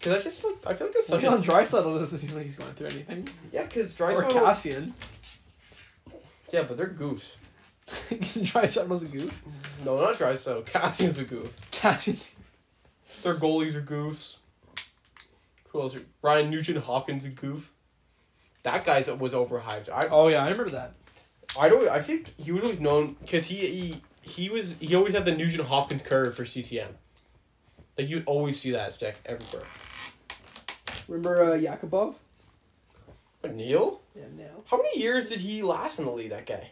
[0.00, 2.44] Cause I just like I feel like it's such John a Draisaitl doesn't seem like
[2.44, 3.28] he's going through anything.
[3.52, 3.66] yeah.
[3.66, 4.94] Cause Or Draisaitl, Cassian.
[6.52, 7.36] yeah, but they're goofs.
[7.88, 9.42] Draisaitl was a goof.
[9.84, 10.66] No, not Draisaitl.
[10.66, 11.50] Cassian's a goof.
[11.70, 12.18] Cassian.
[13.22, 14.36] Their goalies are goofs.
[15.68, 15.96] Who else?
[15.96, 17.72] Are, Brian Nugent Hopkins a goof.
[18.64, 19.88] That guy was overhyped.
[19.88, 20.94] I Oh yeah, I remember that.
[21.58, 21.88] I don't.
[21.88, 25.34] I think he was always known because he, he he was he always had the
[25.36, 26.88] Nugent Hopkins curve for CCM.
[27.96, 29.66] Like you'd always see that stick everywhere.
[31.06, 32.16] Remember uh, Yakupov?
[33.42, 34.62] But Neil, Yeah, now.
[34.66, 36.30] how many years did he last in the league?
[36.30, 36.70] That guy.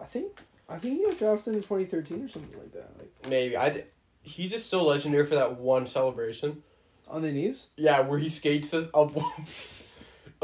[0.00, 2.90] I think I think he got drafted in 2013 or something like that.
[2.98, 3.84] Like Maybe I.
[4.22, 6.62] He's just so legendary for that one celebration.
[7.06, 7.68] on the knees.
[7.76, 9.22] Yeah, where he skates as avo-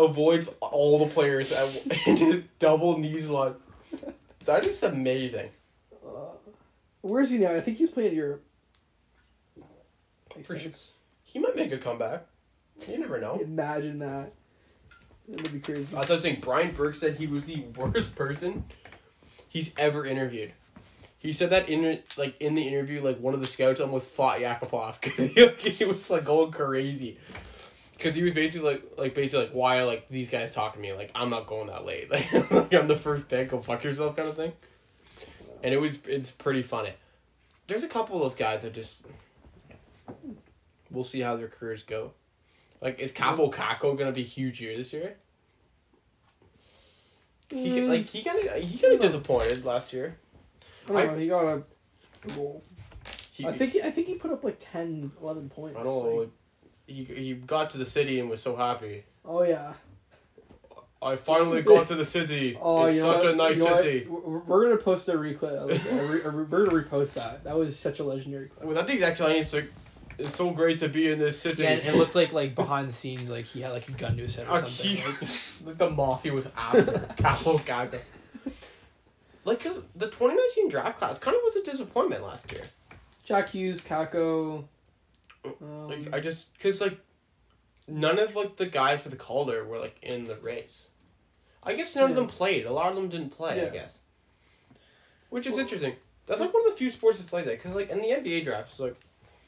[0.04, 3.54] avoids all the players at, and just double knees line.
[4.44, 5.50] That is amazing.
[6.04, 6.08] Uh,
[7.02, 7.52] where is he now?
[7.54, 8.44] I think he's playing in Europe.
[10.36, 10.62] Makes For sure.
[10.62, 10.92] sense.
[11.22, 12.26] He might make a comeback.
[12.88, 13.38] You never know.
[13.40, 14.32] Imagine that.
[15.28, 15.94] That would be crazy.
[15.96, 18.64] I was saying Brian Burke said he was the worst person
[19.48, 20.52] he's ever interviewed.
[21.18, 24.38] He said that in like in the interview, like one of the scouts almost fought
[24.38, 27.18] Yakupov because he, like, he was like going crazy.
[28.00, 30.88] Because he was basically like like basically like why are like these guys talking to
[30.88, 33.84] me like I'm not going that late like, like I'm the first pick go fuck
[33.84, 34.52] yourself kind of thing.
[35.62, 36.94] And it was it's pretty funny.
[37.66, 39.04] There's a couple of those guys that just
[40.90, 42.12] we'll see how their careers go.
[42.80, 45.16] Like is Kaapo Kakko gonna be huge year this year?
[47.50, 47.88] He Mm.
[47.88, 50.16] like he kind of he kind of disappointed last year.
[50.88, 51.18] I don't know.
[51.18, 51.62] He got a
[52.34, 52.62] goal.
[53.32, 55.78] He, I think he, I think he put up like 10, 11 points.
[55.78, 56.14] I don't know.
[56.20, 56.30] Like,
[56.90, 59.04] he he got to the city and was so happy.
[59.24, 59.72] oh yeah.
[61.02, 62.58] I finally got to the city.
[62.62, 63.32] Oh, it's such what?
[63.32, 64.06] a nice You know city.
[64.06, 65.70] We're, we're gonna post a reclip.
[65.70, 67.44] Like, a re, a re- we're gonna repost that.
[67.44, 68.66] That was such a legendary clip.
[68.66, 69.72] Well, that thing's actually it's like
[70.18, 71.62] it's so great to be in this city.
[71.62, 74.16] Yeah, and it looked like like behind the scenes, like he had like a gun
[74.18, 74.86] to his head or something.
[74.86, 75.20] he- like-
[75.64, 76.82] like the mafia was after
[77.16, 77.98] Kaapo Kakko.
[79.46, 82.64] like because the 2019 draft class kind of was a disappointment last year.
[83.24, 84.64] Jack Hughes, Kakko.
[85.44, 86.98] Um, Like I just because like
[87.88, 90.88] none of like the guys for the Calder were like in the race.
[91.62, 92.64] I guess none of them played.
[92.66, 93.66] A lot of them didn't play.
[93.66, 94.00] I guess,
[95.28, 95.96] which is Well- interesting.
[96.26, 98.44] That's like one of the few sports that's like that because like in the NBA
[98.44, 98.94] drafts, like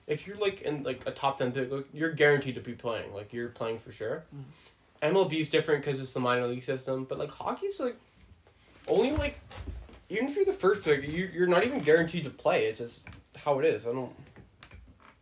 [0.08, 3.12] if you're like in like a top ten pick, like, you're guaranteed to be playing.
[3.12, 4.24] Like you're playing for sure.
[4.34, 5.12] Mm.
[5.12, 7.96] MLB's different because it's the minor league system, but like hockey's like
[8.88, 9.38] only like
[10.08, 12.66] even if you're the first pick, you you're not even guaranteed to play.
[12.66, 13.86] It's just how it is.
[13.86, 14.12] I don't.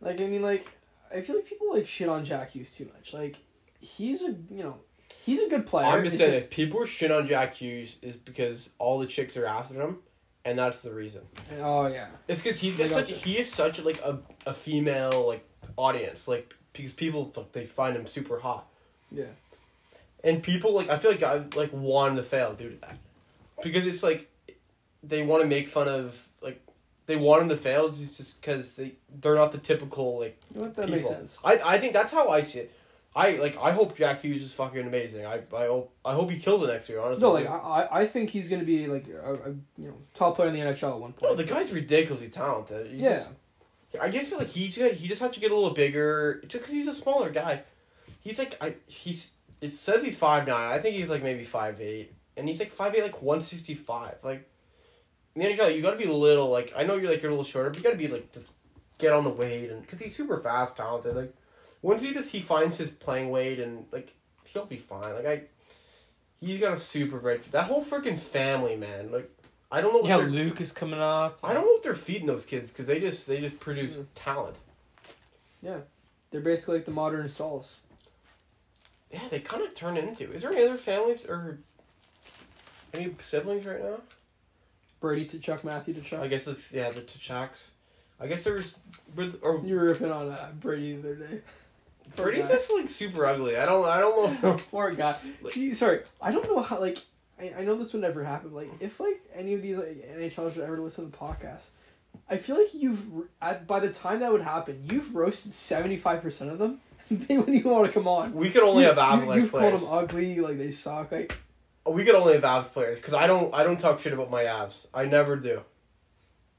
[0.01, 0.65] Like I mean, like
[1.13, 3.13] I feel like people like shit on Jack Hughes too much.
[3.13, 3.37] Like
[3.79, 4.77] he's a you know
[5.23, 5.85] he's a good player.
[5.85, 9.37] I'm just It's saying, if people shit on Jack Hughes, is because all the chicks
[9.37, 9.97] are after him,
[10.45, 11.21] and that's the reason.
[11.59, 13.09] oh yeah, It's because he's got such.
[13.09, 13.19] gotcha.
[13.19, 15.47] He is such like a, a female like
[15.77, 18.67] audience, like because people like, they find him super hot,
[19.11, 19.25] yeah.
[20.23, 22.97] and people like I feel like I like want to fail due to that,
[23.61, 24.29] because it's like
[25.03, 26.61] they want to make fun of like
[27.11, 30.73] they want him to fail just because they they're not the typical like what?
[30.75, 30.95] That people.
[30.95, 31.39] makes sense.
[31.43, 32.73] I I think that's how I see it.
[33.13, 35.25] I like I hope Jack Hughes is fucking amazing.
[35.25, 37.01] I I hope I hope he kills it next year.
[37.01, 40.37] Honestly, No, like I, I think he's gonna be like a, a you know top
[40.37, 41.31] player in the NHL at one point.
[41.31, 42.89] No, the guy's ridiculously talented.
[42.89, 43.31] He's yeah, Just,
[44.01, 46.63] I just feel like he's got, he just has to get a little bigger, just
[46.63, 47.63] because he's a smaller guy.
[48.21, 50.71] He's like I he's it says he's five nine.
[50.71, 53.73] I think he's like maybe five eight, and he's like five eight, like one sixty
[53.73, 54.19] five.
[54.23, 54.49] Like
[55.35, 57.31] in the NHL, you got to be a little like I know you're like you're
[57.31, 58.53] a little shorter, but you got to be like just
[58.97, 61.15] get on the weight and because he's super fast, talented.
[61.15, 61.33] Like
[61.81, 64.13] once he just he finds his playing weight and like
[64.45, 65.13] he'll be fine.
[65.15, 65.41] Like I,
[66.39, 69.11] he's got a super great that whole freaking family, man.
[69.11, 69.29] Like
[69.71, 71.39] I don't know what Yeah, they're- Luke is coming up.
[71.43, 74.05] I don't know what they're feeding those kids because they just they just produce Mm.
[74.15, 74.57] talent.
[75.63, 75.77] Yeah,
[76.31, 77.75] they're basically like the modern Staals.
[79.11, 80.29] Yeah, they kind of turn into.
[80.31, 81.59] Is there any other families or
[82.93, 83.99] any siblings right now?
[85.01, 86.19] Brady Tkachuk, Matthew Tkachuk.
[86.21, 87.67] I guess it's yeah the Tkachuks.
[88.19, 88.79] I guess there was
[89.15, 91.41] with or you were ripping on uh, Brady the other day.
[92.15, 92.53] Poor Brady's guy.
[92.53, 93.57] just like super ugly.
[93.57, 94.57] I don't I don't know.
[94.71, 95.15] Poor guy.
[95.49, 96.79] See, sorry, I don't know how.
[96.79, 96.99] Like,
[97.39, 98.53] I, I know this would never happen.
[98.53, 101.71] Like, if like any of these like NHLers would ever listen to the podcast,
[102.29, 103.01] I feel like you've
[103.41, 106.79] at by the time that would happen, you've roasted seventy five percent of them.
[107.11, 108.33] they wouldn't even want to come on.
[108.33, 109.79] we could only You- have Avalanche you, You've players.
[109.81, 111.11] called them ugly, like they suck.
[111.11, 111.35] Like,
[111.89, 114.43] We could only have Avs players because I don't I don't talk shit about my
[114.43, 114.87] Avs.
[114.93, 115.61] I never do.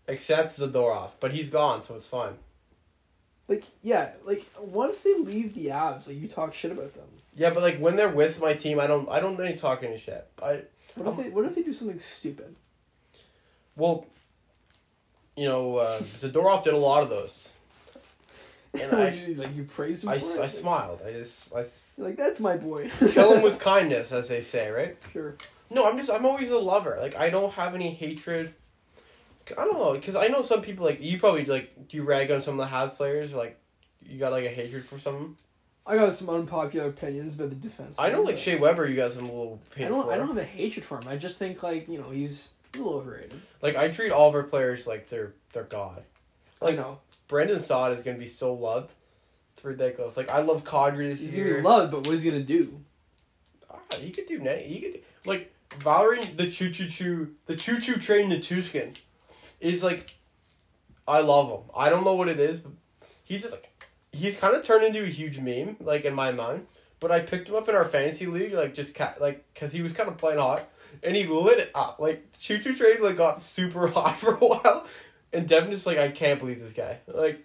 [0.08, 2.34] Except Zadorov, but he's gone, so it's fine.
[3.48, 7.06] like yeah, like once they leave the abs, like you talk shit about them.
[7.36, 9.98] Yeah, but like when they're with my team, I don't I don't any talk any
[9.98, 10.26] shit.
[10.42, 10.62] I
[10.96, 12.56] What if they What if they do something stupid?
[13.76, 14.06] Well,
[15.36, 17.51] you know, uh, Zadorov did a lot of those.
[18.74, 20.08] And oh, I, You- like you praise him.
[20.10, 20.22] I, it?
[20.40, 21.00] I smiled.
[21.06, 21.64] I just, I,
[21.98, 22.90] Like that's my boy.
[23.10, 24.96] kill him with kindness, as they say, right?
[25.12, 25.36] sure.
[25.70, 26.98] No, I'm just, I'm always a lover.
[27.00, 28.54] Like, I don't have any hatred.
[29.50, 32.30] I don't know, because I know some people, like, you probably, like, do you rag
[32.30, 33.32] on some of the Habs players?
[33.32, 33.58] Like,
[34.06, 35.36] you got, like, a hatred for some?
[35.86, 37.96] I got some unpopular opinions about the defense.
[37.98, 40.04] I know, like, Shea Weber, you got some little I don't.
[40.04, 40.12] for.
[40.12, 41.08] I don't have a hatred for him.
[41.08, 43.40] I just think like you know he's a little overrated.
[43.62, 46.02] Like, I treat all of our players like they're, they're God.
[46.60, 47.00] I Like, know
[47.32, 48.92] Brandon Saad is going to be so loved.
[49.54, 50.18] It's ridiculous.
[50.18, 51.46] Like, I love Kadri this he's year.
[51.46, 52.78] gonna be loved, but what is he gonna do?
[53.70, 54.66] Ah, he could do net.
[54.66, 58.98] He could do, like Valeri the choo choo choo the choo choo train Nichushkin
[59.60, 60.10] is like
[61.08, 61.70] I love him.
[61.74, 62.72] I don't know what it is, but
[63.24, 63.70] he's like
[64.12, 66.66] he's kind of turned into a huge meme like in my mind.
[67.00, 69.80] But I picked him up in our fantasy league like just ca- like because he
[69.80, 70.68] was kind of playing hot
[71.02, 74.38] and he lit it up like choo choo train like got super hot for a
[74.38, 74.86] while.
[75.32, 77.44] And Devin just like I can't believe this guy like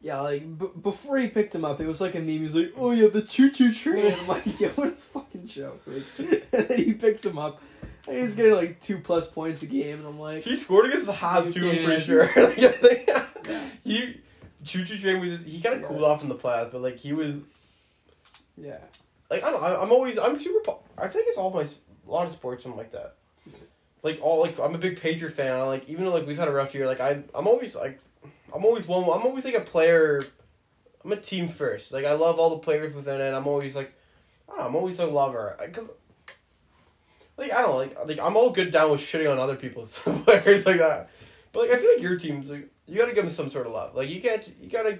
[0.00, 2.28] Yeah, like b- before he picked him up, it was like a meme.
[2.28, 5.46] He was like, "Oh yeah, the choo choo train." I'm like, "Yeah, what a fucking
[5.46, 6.04] joke!" Like,
[6.52, 7.60] and then he picks him up,
[8.06, 11.06] and he's getting like two plus points a game, and I'm like, he scored against
[11.06, 11.68] the Habs too.
[11.70, 12.24] I'm pretty sure.
[12.36, 13.08] like, I think
[13.48, 13.68] Yeah.
[13.84, 14.20] he
[14.64, 15.88] choo choo train was just, he kind of Yeah.
[15.88, 17.42] cooled off in the playoffs, but like he was
[18.56, 18.78] "Yeah,
[19.30, 20.72] like I don't know, I- I'm always I'm super.
[20.96, 23.16] I think it's all my a lot of sports I'm like that.
[24.02, 25.56] Like all like I'm a big Patriot fan.
[25.56, 26.86] I like even though like we've had a rough year.
[26.86, 28.00] Like I I'm always like
[28.54, 29.04] I'm always one.
[29.04, 30.22] I'm always like a player.
[31.04, 31.92] I'm a team first.
[31.92, 33.32] Like I love all the players within it.
[33.32, 33.92] I'm always like
[34.48, 35.88] I don't know, I'm always a lover because.
[37.36, 39.98] Like I don't know, like like I'm all good down with shitting on other people's
[40.00, 41.08] players like that,
[41.52, 43.72] but like I feel like your team's like you gotta give them some sort of
[43.72, 43.94] love.
[43.94, 44.98] Like you can't you gotta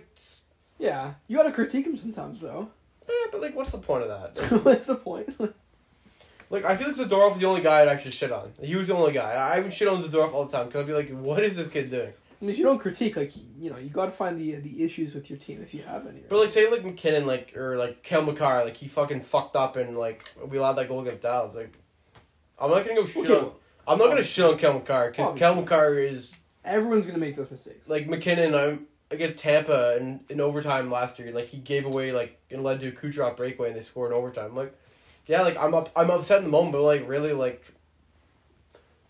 [0.79, 2.69] yeah." You gotta critique them sometimes, though.
[3.09, 4.63] Yeah, but like what's the point of that?
[4.65, 5.31] What's the point?
[6.51, 8.53] Like I feel like Zadorov was the only guy I'd actually shit on.
[8.61, 9.33] He was the only guy.
[9.33, 11.69] I would shit on Zadorov all the time because I'd be like, "What is this
[11.69, 14.39] kid doing?" I mean, if you don't critique, like you know, you got to find
[14.39, 16.21] the the issues with your team if you have any.
[16.29, 19.77] But like, say like MacKinnon, like or like Cale Makar, like he fucking fucked up
[19.77, 21.55] and like we allowed that goal against Dallas.
[21.55, 21.77] Like,
[22.59, 23.53] I'm not gonna go shit okay, on.
[23.87, 25.63] I'm not gonna shit on Cale Makar because Kel.
[25.63, 26.35] McCarr is
[26.65, 27.89] Everyone's gonna make those mistakes.
[27.89, 28.55] like MacKinnon.
[28.55, 31.33] I'm against Tampa in, in overtime last year.
[31.33, 34.19] Like he gave away like it led to a Kucherov breakaway and they scored in
[34.19, 34.55] overtime.
[34.55, 34.75] Like,
[35.29, 35.91] yeah, like I'm up.
[35.95, 37.63] I'm upset in the moment, but like really, like,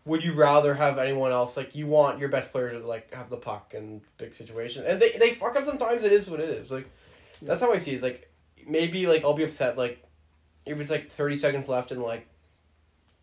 [0.05, 1.57] would you rather have anyone else?
[1.57, 5.01] Like you want your best players to like have the puck in big situation, and
[5.01, 6.05] they they fuck up sometimes.
[6.05, 6.71] It is what it is.
[6.71, 6.91] Like
[7.41, 7.95] that's how I see it.
[7.95, 8.29] It's like
[8.67, 10.03] maybe like I'll be upset like
[10.67, 12.27] if it's like thirty seconds left and like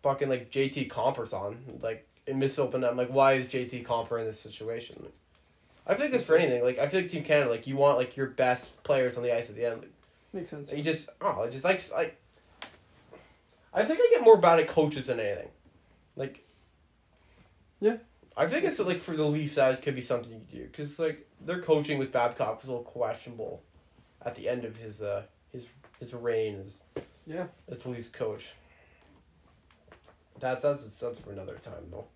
[0.02, 2.84] fucking like JT Compher's on like and miss open.
[2.84, 4.96] I'm like, why is JT Compher in this situation?
[5.02, 5.14] Like,
[5.86, 6.64] I feel like this for anything.
[6.64, 9.36] Like I feel like Team Canada, like you want like your best players on the
[9.36, 9.82] ice at the end.
[9.82, 9.92] Like,
[10.32, 10.72] Makes sense.
[10.72, 12.18] you just oh, just like like.
[13.76, 15.50] I think I get more bad at coaches than anything,
[16.16, 16.44] like.
[17.82, 17.98] Yeah.
[18.38, 21.28] I think it's like for the Leafs that could be something you do because like
[21.40, 23.62] their coaching with Babcock was a little questionable,
[24.26, 25.68] at the end of his uh his
[26.00, 26.82] his reign as
[27.28, 27.48] Yeah.
[27.70, 28.52] as the Leafs coach.
[30.40, 32.08] That's that's that's for another time though.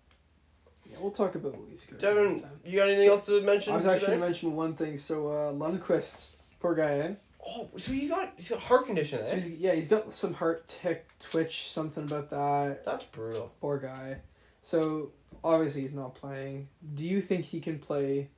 [0.90, 1.86] Yeah, we'll talk about the Leafs.
[1.86, 3.72] coach Devin, you got anything else to mention?
[3.74, 4.12] I was actually today?
[4.14, 4.96] gonna mention one thing.
[4.98, 6.24] So uh, Lundqvist,
[6.58, 7.14] poor guy, eh?
[7.46, 9.24] Oh, so he's got he's got heart condition.
[9.24, 9.34] So Eh?
[9.36, 12.84] he's, yeah, he's got some heart tick, twitch, something about that.
[12.84, 13.52] That's brutal.
[13.60, 14.18] Poor guy.
[14.62, 15.12] So
[15.42, 16.68] obviously he's not playing.
[16.94, 18.28] Do you think he can play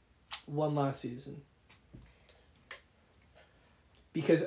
[0.47, 1.43] one last season?
[4.13, 4.45] Because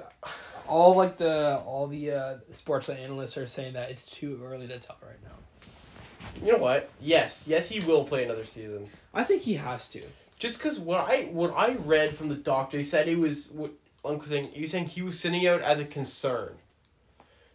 [0.68, 4.80] all like the all the uh, sports analysts are saying that it's too early to
[4.80, 6.46] tell right now.
[6.46, 6.90] You know what?
[7.02, 8.88] Yes, yes, he will play another season.
[9.14, 10.02] I think he has to.
[10.38, 13.72] Just because what I what I read from the doctor, he said he was what
[14.06, 14.50] Uncle saying.
[14.60, 16.56] Was saying he was sitting out as a concern.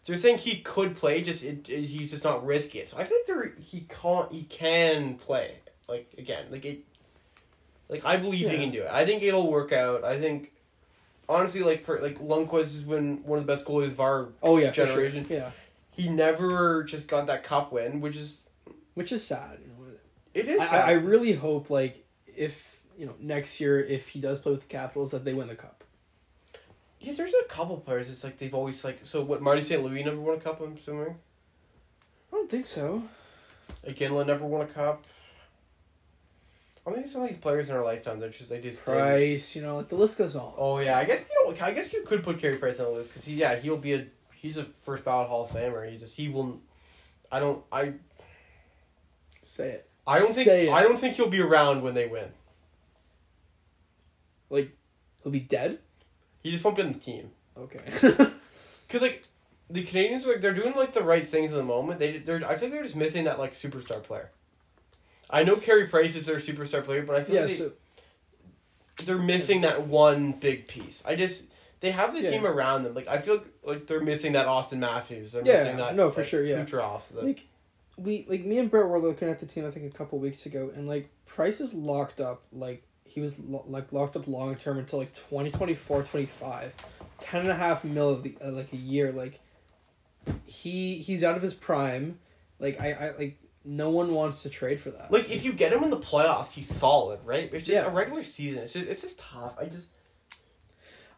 [0.03, 2.89] So you're saying he could play, just it, it- he's just not risky it.
[2.89, 5.57] So I think there he can't he can play
[5.89, 6.81] like again like it.
[7.89, 8.89] Like I believe he can do it.
[8.91, 10.05] I think it'll work out.
[10.05, 10.53] I think
[11.29, 14.29] honestly, like per, like Lundqvist has been one of the best goalies of our.
[14.43, 15.27] Oh yeah, Generation.
[15.27, 15.37] Sure.
[15.37, 15.51] Yeah,
[15.93, 18.49] He never just got that cup win, which is
[18.95, 19.59] which is sad.
[20.33, 20.61] It is.
[20.61, 20.81] I.
[20.81, 24.67] I really hope like if you know next year if he does play with the
[24.69, 25.80] Capitals that they win the cup.
[27.01, 28.11] Yeah, there's a couple players.
[28.11, 29.23] It's like they've always like so.
[29.23, 29.83] What Marty St.
[29.83, 30.61] Louis never won a cup.
[30.61, 31.17] I'm assuming.
[32.33, 33.03] I don't think so.
[33.87, 35.05] Like Iginla never won a cup.
[36.87, 39.63] I think some of these players in our lifetime, they're just they they- Price, you
[39.63, 40.53] know, like the list goes on.
[40.57, 41.65] Oh yeah, I guess you know.
[41.65, 43.95] I guess you could put Carey Price on the list because he yeah he'll be
[43.95, 45.91] a he's a first ballot Hall of Famer.
[45.91, 46.61] He just he will.
[47.33, 47.95] I don't I
[49.43, 49.91] Say it.
[50.07, 50.73] I don't think Say it.
[50.73, 52.29] I don't think he'll be around when they win.
[54.49, 54.77] Like,
[55.23, 55.79] he'll be dead.
[56.43, 57.31] He just won't be on the team.
[57.57, 57.81] Okay.
[58.89, 59.25] Cause like
[59.69, 62.01] the Canadiens like they're doing like the right things in the moment.
[62.01, 64.31] They they're I think they're just missing that like superstar player.
[65.29, 67.41] I know Carey Price is their superstar player, but I feel yeah.
[67.43, 67.73] like they, So
[69.05, 71.03] they're missing that one big piece.
[71.07, 71.45] I just
[71.81, 72.31] they have the Yeah.
[72.31, 72.95] team around them.
[72.95, 75.33] Like I feel like they're missing that Auston Matthews.
[75.33, 76.65] They're Yeah, missing that no, for like, sure, yeah.
[76.65, 77.03] Kucherov.
[77.15, 77.47] The, like,
[77.97, 79.67] we like me and Brett were looking at the team.
[79.67, 82.43] I think a couple weeks ago, and like Price is locked up.
[82.53, 86.73] Like he was lo- like locked up long term until like 2024, 25.
[87.19, 89.13] Ten and a half mil of the, uh, like a year.
[89.13, 89.41] Like
[90.47, 92.19] he he's out of his prime.
[92.59, 95.11] Like I, I like no one wants to trade for that.
[95.13, 97.51] like if you get him in the playoffs, he's solid, right?
[97.53, 97.87] It's just Yeah.
[97.87, 98.63] a regular season.
[98.63, 99.55] It's just it's just tough.
[99.61, 99.89] I just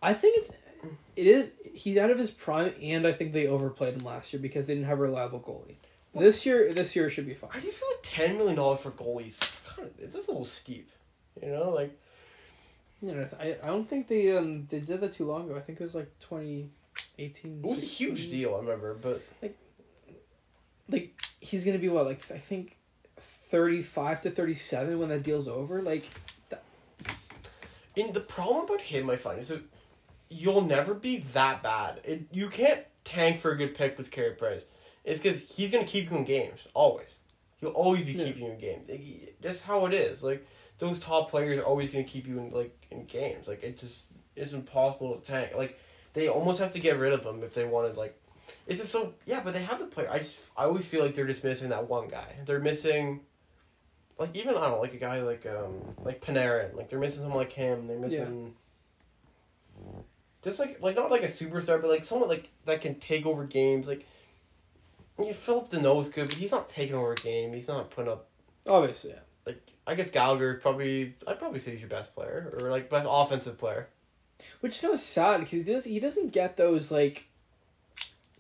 [0.03, 0.53] I think it's
[1.14, 4.43] it is he's out of his prime, and I think they overplayed him last year
[4.43, 5.76] because they didn't have a reliable goalie.
[6.14, 7.51] This year, this year should be fine.
[7.55, 9.38] I just feel like ten million dollars for goalies.
[9.64, 10.90] Kind of, it's just a little steep.
[11.41, 11.97] You know, like
[13.01, 15.57] You know, I I don't think they um they did that too long ago.
[15.57, 16.70] I think it was like twenty
[17.18, 17.61] eighteen.
[17.64, 18.55] it was a huge deal.
[18.55, 19.57] I remember, but Like
[20.89, 22.76] like he's gonna be what like I think
[23.51, 25.80] thirty five to thirty seven when that deal's over.
[25.83, 26.09] Like
[27.97, 29.62] in the problem about him, I find is that
[30.30, 32.01] you'll never be that bad.
[32.05, 34.62] It, you can't tank for a good pick with Carey Price.
[35.05, 37.16] It's because he's gonna keep you in games always.
[37.61, 38.24] He'll always be Yeah.
[38.26, 38.91] keeping you in games.
[39.41, 40.22] That's how it is.
[40.22, 40.47] Like
[40.83, 43.47] those top players are always gonna keep you in like in games.
[43.47, 45.53] Like it just it's impossible to tank.
[45.57, 45.78] Like
[46.12, 48.20] they almost have to get rid of them if they wanted like.
[48.66, 50.11] It's just so yeah, but they have the player.
[50.11, 52.35] I just I always feel like they're just missing that one guy.
[52.47, 53.20] They're missing.
[54.18, 56.74] Like even I don't know, like a guy like um like Panarin.
[56.74, 57.87] Like they're missing someone like him.
[57.87, 58.55] They're missing.
[60.43, 63.45] Just like like not like a superstar, but like someone like that can take over
[63.45, 63.87] games.
[63.87, 64.05] Like
[65.16, 67.53] yeah, Philip Danault's good, but he's not taking over a game.
[67.53, 68.26] He's not putting up
[68.66, 69.20] obviously, yeah.
[69.87, 73.59] I guess Gallagher probably I'd probably say he's your best player or like best offensive
[73.59, 73.89] player.
[74.61, 77.26] Which is kind of sad because he does he doesn't get those like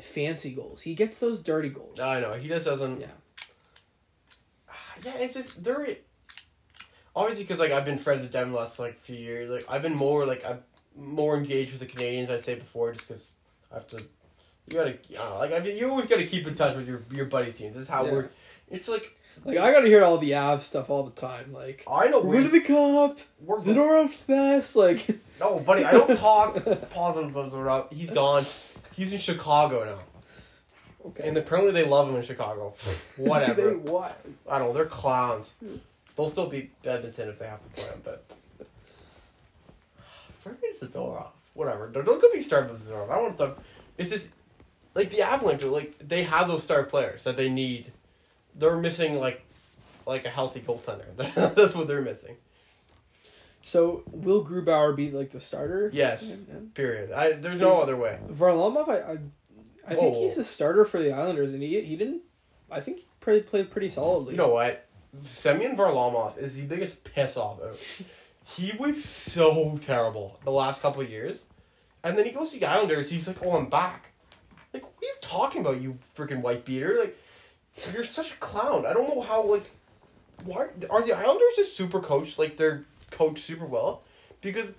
[0.00, 0.82] fancy goals.
[0.82, 1.98] He gets those dirty goals.
[2.00, 3.00] I know he just doesn't.
[3.00, 3.06] Yeah.
[5.04, 5.96] Yeah, it's just they're
[7.16, 9.50] obviously because like I've been friends with them the last like few years.
[9.50, 10.60] Like I've been more like I'm
[10.96, 12.30] more engaged with the Canadiens.
[12.30, 13.32] I'd say before just because
[13.72, 13.96] I have to.
[13.98, 16.86] You gotta I don't know, like I, mean, you always gotta keep in touch with
[16.86, 17.74] your your buddies' teams.
[17.74, 18.12] This is how Yeah.
[18.12, 18.28] we're.
[18.70, 21.52] It's like Like I gotta hear all the Avs stuff all the time.
[21.52, 23.18] Like I know we're the cup.
[23.40, 24.76] we're Zadorov fest.
[24.76, 25.06] Like
[25.40, 26.54] No, buddy, I don't talk
[26.90, 27.92] positive about.
[27.92, 28.44] He's gone.
[28.94, 31.28] He's in Chicago now, okay.
[31.28, 32.74] and apparently they love him in Chicago.
[33.16, 33.70] Whatever.
[33.70, 34.24] they what?
[34.48, 34.74] I don't know.
[34.74, 35.52] They're clowns.
[36.14, 38.24] They'll still beat Edmonton if they have to play them, but.
[40.44, 41.28] Freaking Zadorov.
[41.54, 41.88] Whatever.
[41.88, 43.10] Don't don't get me started with Zadorov.
[43.10, 43.58] I don't want to talk.
[43.98, 44.28] It's just.
[44.94, 47.90] Like the Avalanche, like, they have those star players that they need.
[48.54, 49.44] They're missing, like,
[50.06, 51.16] like a healthy goaltender.
[51.56, 52.36] That's what they're missing.
[53.62, 55.90] So will Grubauer be like the starter?
[55.92, 56.24] Yes.
[56.24, 56.54] Yeah, yeah.
[56.74, 57.12] Period.
[57.12, 58.18] I, there's no other way.
[58.28, 59.18] Varlamov, I, I,
[59.86, 62.22] I think he's the starter for the Islanders, and he he didn't.
[62.70, 64.32] I think he played played pretty solidly.
[64.32, 64.88] You know what?
[65.24, 67.76] Semyon Varlamov is the biggest piss off ever.
[68.44, 71.44] He was so terrible the last couple of years.
[72.04, 74.12] And then he goes to the Islanders, he's like, Oh, I'm back.
[74.72, 76.96] Like, what are you talking about, you freaking white beater?
[76.98, 77.16] Like,
[77.92, 78.86] you're such a clown.
[78.86, 79.64] I don't know how, like,
[80.44, 82.38] why are the Islanders just super coached?
[82.38, 84.02] Like, they're coached super well?
[84.40, 84.72] Because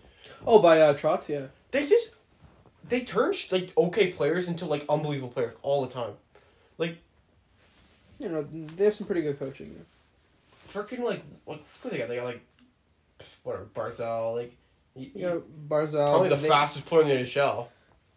[0.45, 1.47] Oh, by uh, Trotz, yeah.
[1.71, 2.15] they just,
[2.87, 6.13] they turn, like, okay players into, like, unbelievable players all the time.
[6.77, 6.97] Like
[8.19, 9.85] you know they have some pretty good coaching.
[10.71, 12.07] Freaking, like, what, what they got?
[12.09, 12.41] They got, like,
[13.43, 14.55] whatever, Barzal, like,
[14.95, 16.07] You know Barzal.
[16.09, 17.67] Probably the they- fastest player in the NHL.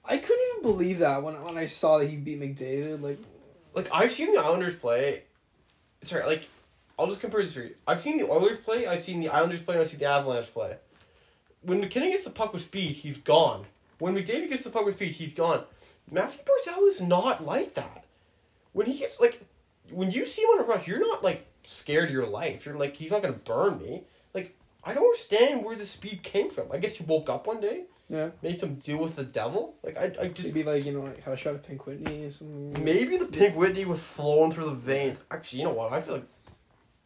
[0.04, 3.02] I couldn't even believe that when when I saw that he beat McDavid.
[3.02, 3.18] Like
[3.76, 5.22] Like I've seen the Islanders play.
[6.02, 6.48] Sorry, like
[6.98, 7.74] I'll just compare the you.
[7.86, 8.86] I've seen the Oilers play.
[8.86, 9.74] I've seen the Islanders play.
[9.74, 10.76] and I've seen the Avalanche play.
[11.60, 13.66] When MacKinnon gets the puck with speed, he's gone.
[13.98, 15.64] When McDavid gets the puck with speed, he's gone.
[16.10, 18.04] Mathew Barzal is not like that.
[18.72, 19.42] When he gets like,
[19.90, 22.64] when you see him on a rush, you're not like scared of your life.
[22.64, 24.04] You're like, he's not gonna burn me.
[24.32, 26.72] Like I don't understand where the speed came from.
[26.72, 29.74] I guess he woke up one day, yeah, Make some deal with the devil.
[29.82, 32.24] Like I, I just maybe like you know like had a shot at Pink Whitney
[32.24, 32.84] or something.
[32.84, 35.18] Maybe the Pink Whitney was flowing through the veins.
[35.30, 35.92] Actually, you know what?
[35.92, 36.26] I feel like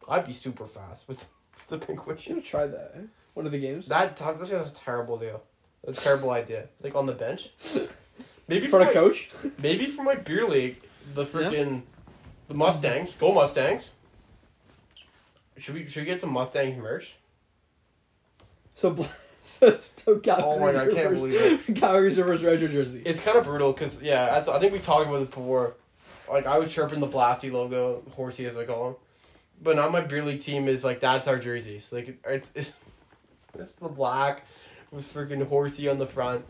[0.07, 1.27] I'd be super fast with,
[1.67, 2.35] the Pink Should Whitney.
[2.35, 2.93] have try that.
[2.95, 3.01] Eh?
[3.33, 3.87] One of the games.
[3.87, 5.41] That that's a terrible deal.
[5.83, 6.67] That's a terrible idea.
[6.83, 7.49] Like on the bench.
[8.47, 9.31] Maybe for for a my, coach.
[9.59, 10.81] maybe for my beer league,
[11.13, 11.83] the freaking
[12.49, 13.13] the Mustangs.
[13.17, 13.91] Go Mustangs.
[15.57, 17.15] Should we should we get some Mustangs merch?
[18.73, 18.89] So,
[19.43, 19.71] so,
[20.19, 23.01] Calgary's Oh my God, I can't believe Calgary's reverse retro jersey.
[23.05, 25.75] It's kind of brutal because yeah, I think we talked about it before.
[26.29, 28.95] Like I was chirping the Blasty logo, horsey as I call him,
[29.61, 31.91] but now my beer league team is like that's our jerseys.
[31.91, 32.71] Like it's it's,
[33.59, 34.45] it's the black
[34.91, 36.45] with freaking horsey on the front.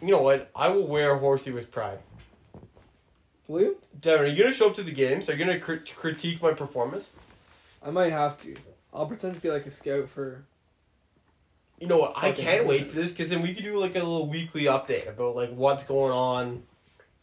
[0.00, 0.50] You know what?
[0.54, 1.98] I will wear horsey with pride.
[3.48, 3.76] Will you?
[4.00, 5.28] Devin, are you gonna show up to the games?
[5.28, 7.10] Are you gonna crit- critique my performance?
[7.84, 8.56] I might have to.
[8.92, 10.44] I'll pretend to be like a scout for.
[11.78, 12.14] You know what?
[12.16, 15.08] I can't wait for this because then we could do like a little weekly update
[15.08, 16.62] about like what's going on.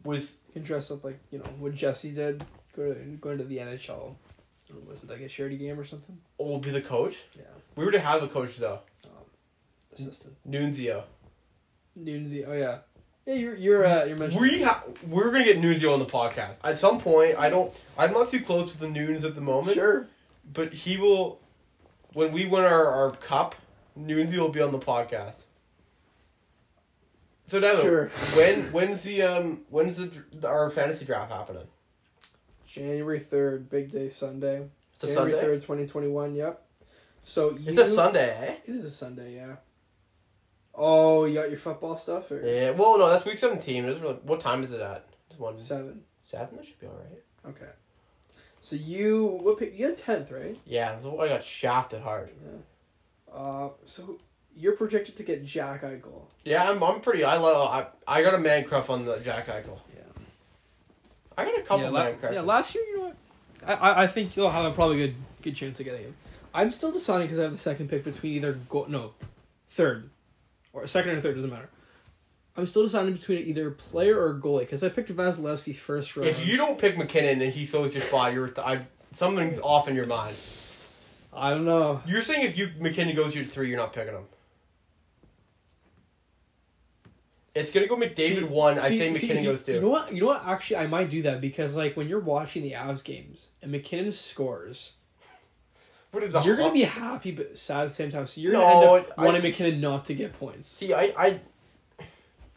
[0.04, 2.44] Was You can dress up like you know what Jesse did.
[2.76, 4.16] Go to go into the NHL.
[4.88, 6.18] Was it like a charity game or something?
[6.40, 7.16] will be the coach?
[7.36, 7.44] Yeah.
[7.76, 8.80] We were to have a coach though.
[9.94, 10.36] Assistant.
[10.50, 11.04] Nunzio.
[12.00, 12.44] Nunzi.
[12.48, 12.80] Oh yeah.
[13.26, 14.42] Yeah, you're you're uh, you're mentioning.
[14.42, 17.38] We ha- we're gonna get Nunzio on the podcast at some point.
[17.38, 17.74] I don't.
[17.98, 19.76] I'm not too close to the Nunes at the moment.
[19.76, 20.08] Sure.
[20.52, 21.40] But he will.
[22.14, 23.56] When we win our, our cup,
[23.98, 25.44] Nunzio will be on the podcast.
[27.46, 28.08] So Devin, Sure.
[28.36, 31.68] when when's the um when's the our fantasy draft happening?
[32.66, 34.66] January third, big day Sunday.
[34.94, 35.46] It's a January Sunday.
[35.48, 36.36] third, twenty twenty one.
[36.36, 36.62] Yep.
[37.24, 38.56] So you, It's a Sunday, eh?
[38.66, 39.56] It is a Sunday, yeah.
[40.76, 42.72] Oh, you got your football stuff or Yeah.
[42.72, 43.86] Well, no, that's week seventeen.
[43.86, 45.06] It's really, what time is it at?
[45.30, 46.02] It's one seven?
[46.24, 46.56] seven.
[46.58, 47.52] That should be all right.
[47.54, 47.72] Okay.
[48.60, 49.78] So you what pick?
[49.78, 50.58] You had tenth, right?
[50.66, 52.32] Yeah, I got shafted hard.
[52.44, 52.52] Yeah.
[53.34, 54.18] Uh, so
[54.56, 56.28] you're projected to get Jack Eichel.
[56.46, 57.24] Yeah, I'm, I'm pretty.
[57.24, 57.70] I love.
[58.08, 59.80] I, I got a man crush on the Jack Eichel.
[59.96, 60.02] Yeah.
[61.38, 62.36] I got a couple yeah, man la- crushes.
[62.36, 63.16] yeah, last year, you know what?
[63.66, 66.16] I, I, I think you'll have a probably good good chance of getting him.
[66.54, 69.14] I'm still deciding because I have the second pick between either go no,
[69.70, 70.12] third,
[70.72, 71.70] or second or third doesn't matter.
[72.56, 76.30] I'm still deciding between either player or goalie because I picked Vasilevskiy first round.
[76.30, 78.82] If you don't pick MacKinnon and he throws your spot, you're I,
[79.16, 80.36] something's off in your mind.
[81.36, 82.02] I don't know.
[82.06, 84.26] You're saying if you MacKinnon goes you to three, you're not picking him.
[87.56, 88.80] It's gonna go McDavid See- one.
[88.80, 89.74] I say see- MacKinnon see, goes two.
[89.74, 90.12] You know what?
[90.14, 90.44] You know what?
[90.46, 94.12] Actually, I might do that because like when you're watching the Avs games and MacKinnon
[94.12, 94.94] scores,
[96.12, 98.26] what is you're gonna be happy but sad at the same time.
[98.28, 100.68] So you're No, gonna end up I- wanting MacKinnon not to get points.
[100.68, 101.40] See, I, I,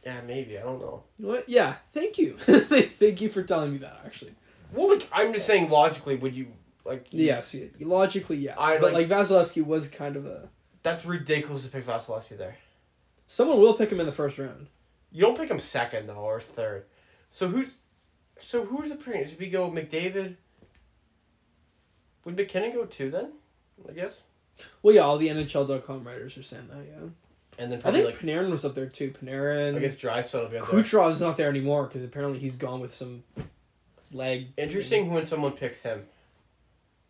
[0.04, 1.02] yeah, maybe I don't know.
[1.18, 1.48] You know what?
[1.48, 1.74] Yeah.
[1.92, 2.36] Thank you.
[2.38, 4.00] thank you for telling me that.
[4.06, 4.34] Actually.
[4.72, 6.46] Well, like I'm just saying logically, would you
[6.86, 7.06] like?
[7.10, 7.54] Yes.
[7.80, 8.54] Logically, yeah.
[8.58, 10.48] I but like- like Vasilevskiy was kind of a.
[10.82, 12.56] That's ridiculous to pick Vasilevskiy there.
[13.26, 14.68] Someone will pick him in the first round.
[15.10, 16.84] You don't pick him second though or third.
[17.30, 17.74] So who's,
[18.38, 19.28] so who's the premium?
[19.28, 20.36] Should we go McDavid?
[22.24, 23.32] Would MacKinnon go too then?
[23.88, 24.22] I guess.
[24.82, 26.78] Well, yeah, all the NHL.com writers are saying that.
[26.86, 27.08] Yeah,
[27.58, 29.10] And then I probably think like Panarin was up there too.
[29.10, 29.76] Panarin.
[29.76, 30.80] I guess Draisaitl will be up there.
[30.80, 33.22] Kucherov's not there anymore because apparently he's gone with some
[34.12, 34.48] leg.
[34.56, 36.04] Interesting when someone picks him.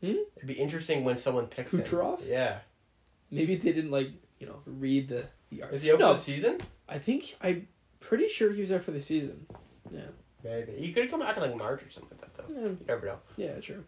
[0.00, 0.14] Hmm?
[0.36, 1.80] It'd be interesting when someone picks him.
[1.80, 2.26] Kucherov?
[2.26, 2.58] Yeah.
[3.30, 5.72] Maybe they didn't like you know read the the art.
[5.74, 6.60] Is he out No, for the season?
[6.88, 7.68] I think I'm
[8.00, 9.46] pretty sure he was there for the season.
[9.92, 10.00] Yeah.
[10.44, 10.72] Maybe.
[10.78, 12.54] He could come back in like March or something like that though.
[12.54, 13.18] Yeah, You never know.
[13.36, 13.84] yeah, true.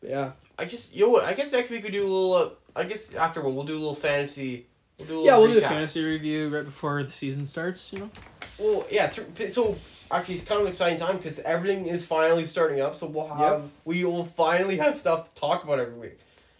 [0.00, 1.24] But yeah, I just you know what?
[1.24, 2.34] I guess next week we do a little.
[2.34, 4.66] Uh, I guess afterward we'll do a little fantasy.
[4.98, 7.92] We'll do a little yeah, we'll do a fantasy review right before the season starts.
[7.92, 8.10] You know.
[8.58, 9.06] Well, yeah.
[9.08, 9.76] Th- so
[10.10, 12.96] actually, it's kind of an exciting time because everything is finally starting up.
[12.96, 16.18] So we'll have we will finally have stuff to talk about every week.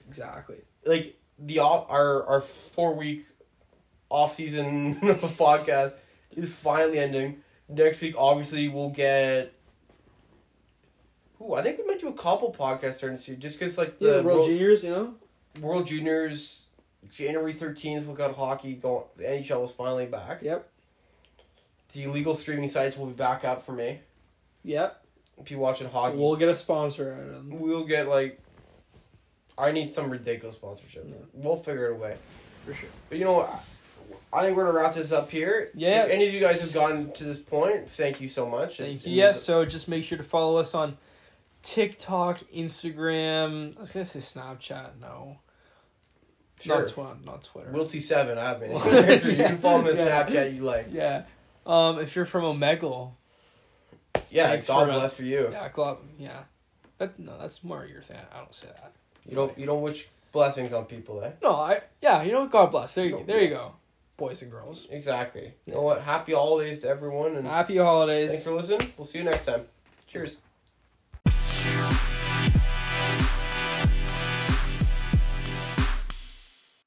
[0.09, 0.57] Exactly.
[0.85, 3.27] Like the off our our four week
[4.11, 5.95] off season podcast
[6.37, 7.39] is finally ending.
[7.69, 9.53] Next week, obviously, we'll get.
[11.41, 13.99] Ooh, I think we might do a couple podcasts during this year, just because like
[13.99, 14.85] the Yeah, the World World, Juniors.
[14.85, 15.15] You know.
[15.61, 16.67] World Juniors,
[17.11, 19.05] January thirteenth, we got hockey going.
[19.17, 20.43] The NHL was finally back.
[20.43, 20.69] Yep.
[21.95, 24.01] The illegal streaming sites will be back up for me.
[24.65, 25.01] Yep.
[25.41, 27.61] If you watching hockey, We'll get a sponsor out of them.
[27.61, 28.39] we'll get like.
[29.57, 31.07] I need some ridiculous sponsorship.
[31.09, 31.15] Yeah.
[31.33, 32.17] We'll figure it away.
[32.67, 32.89] For sure.
[33.09, 33.65] But you know what?
[34.33, 35.71] I think we're gonna wrap this up here.
[35.75, 36.05] Yeah.
[36.05, 38.79] If any of you guys have gotten to this point, thank you so much.
[38.79, 39.13] Thank It- you.
[39.13, 39.35] it Yes.
[39.37, 40.99] means- So just make sure to follow us on
[41.63, 43.77] TikTok, Instagram.
[43.77, 44.99] I was gonna say Snapchat.
[45.01, 45.39] No.
[46.61, 46.81] Sure.
[46.81, 47.17] Not Twitter.
[47.25, 47.71] Not Twitter.
[47.71, 48.73] Wilty seven, I have been.
[49.31, 50.27] you can follow me on Yeah.
[50.27, 50.55] Snapchat.
[50.57, 50.87] You like?
[50.91, 51.23] yeah.
[51.67, 53.13] Um, if you're from Omegle,
[54.31, 54.49] Yeah.
[54.49, 55.49] Thanks God for, uh, bless for you.
[55.53, 56.41] yeah, club, yeah.
[56.99, 58.19] That no, that's more your thing.
[58.33, 58.93] I don't say that.
[59.29, 59.59] You don't.
[59.59, 61.31] You don't wish blessings on people, eh?
[61.43, 62.23] No, I yeah.
[62.23, 62.95] You know, God bless.
[62.95, 63.73] There you there you go,
[64.17, 64.87] boys and girls.
[64.91, 65.55] Exactly.
[65.67, 66.03] You know what?
[66.03, 68.31] Happy holidays to everyone, and Happy holidays.
[68.31, 68.93] thanks for listening.
[68.97, 69.65] We'll see you next time.
[70.07, 70.37] Cheers.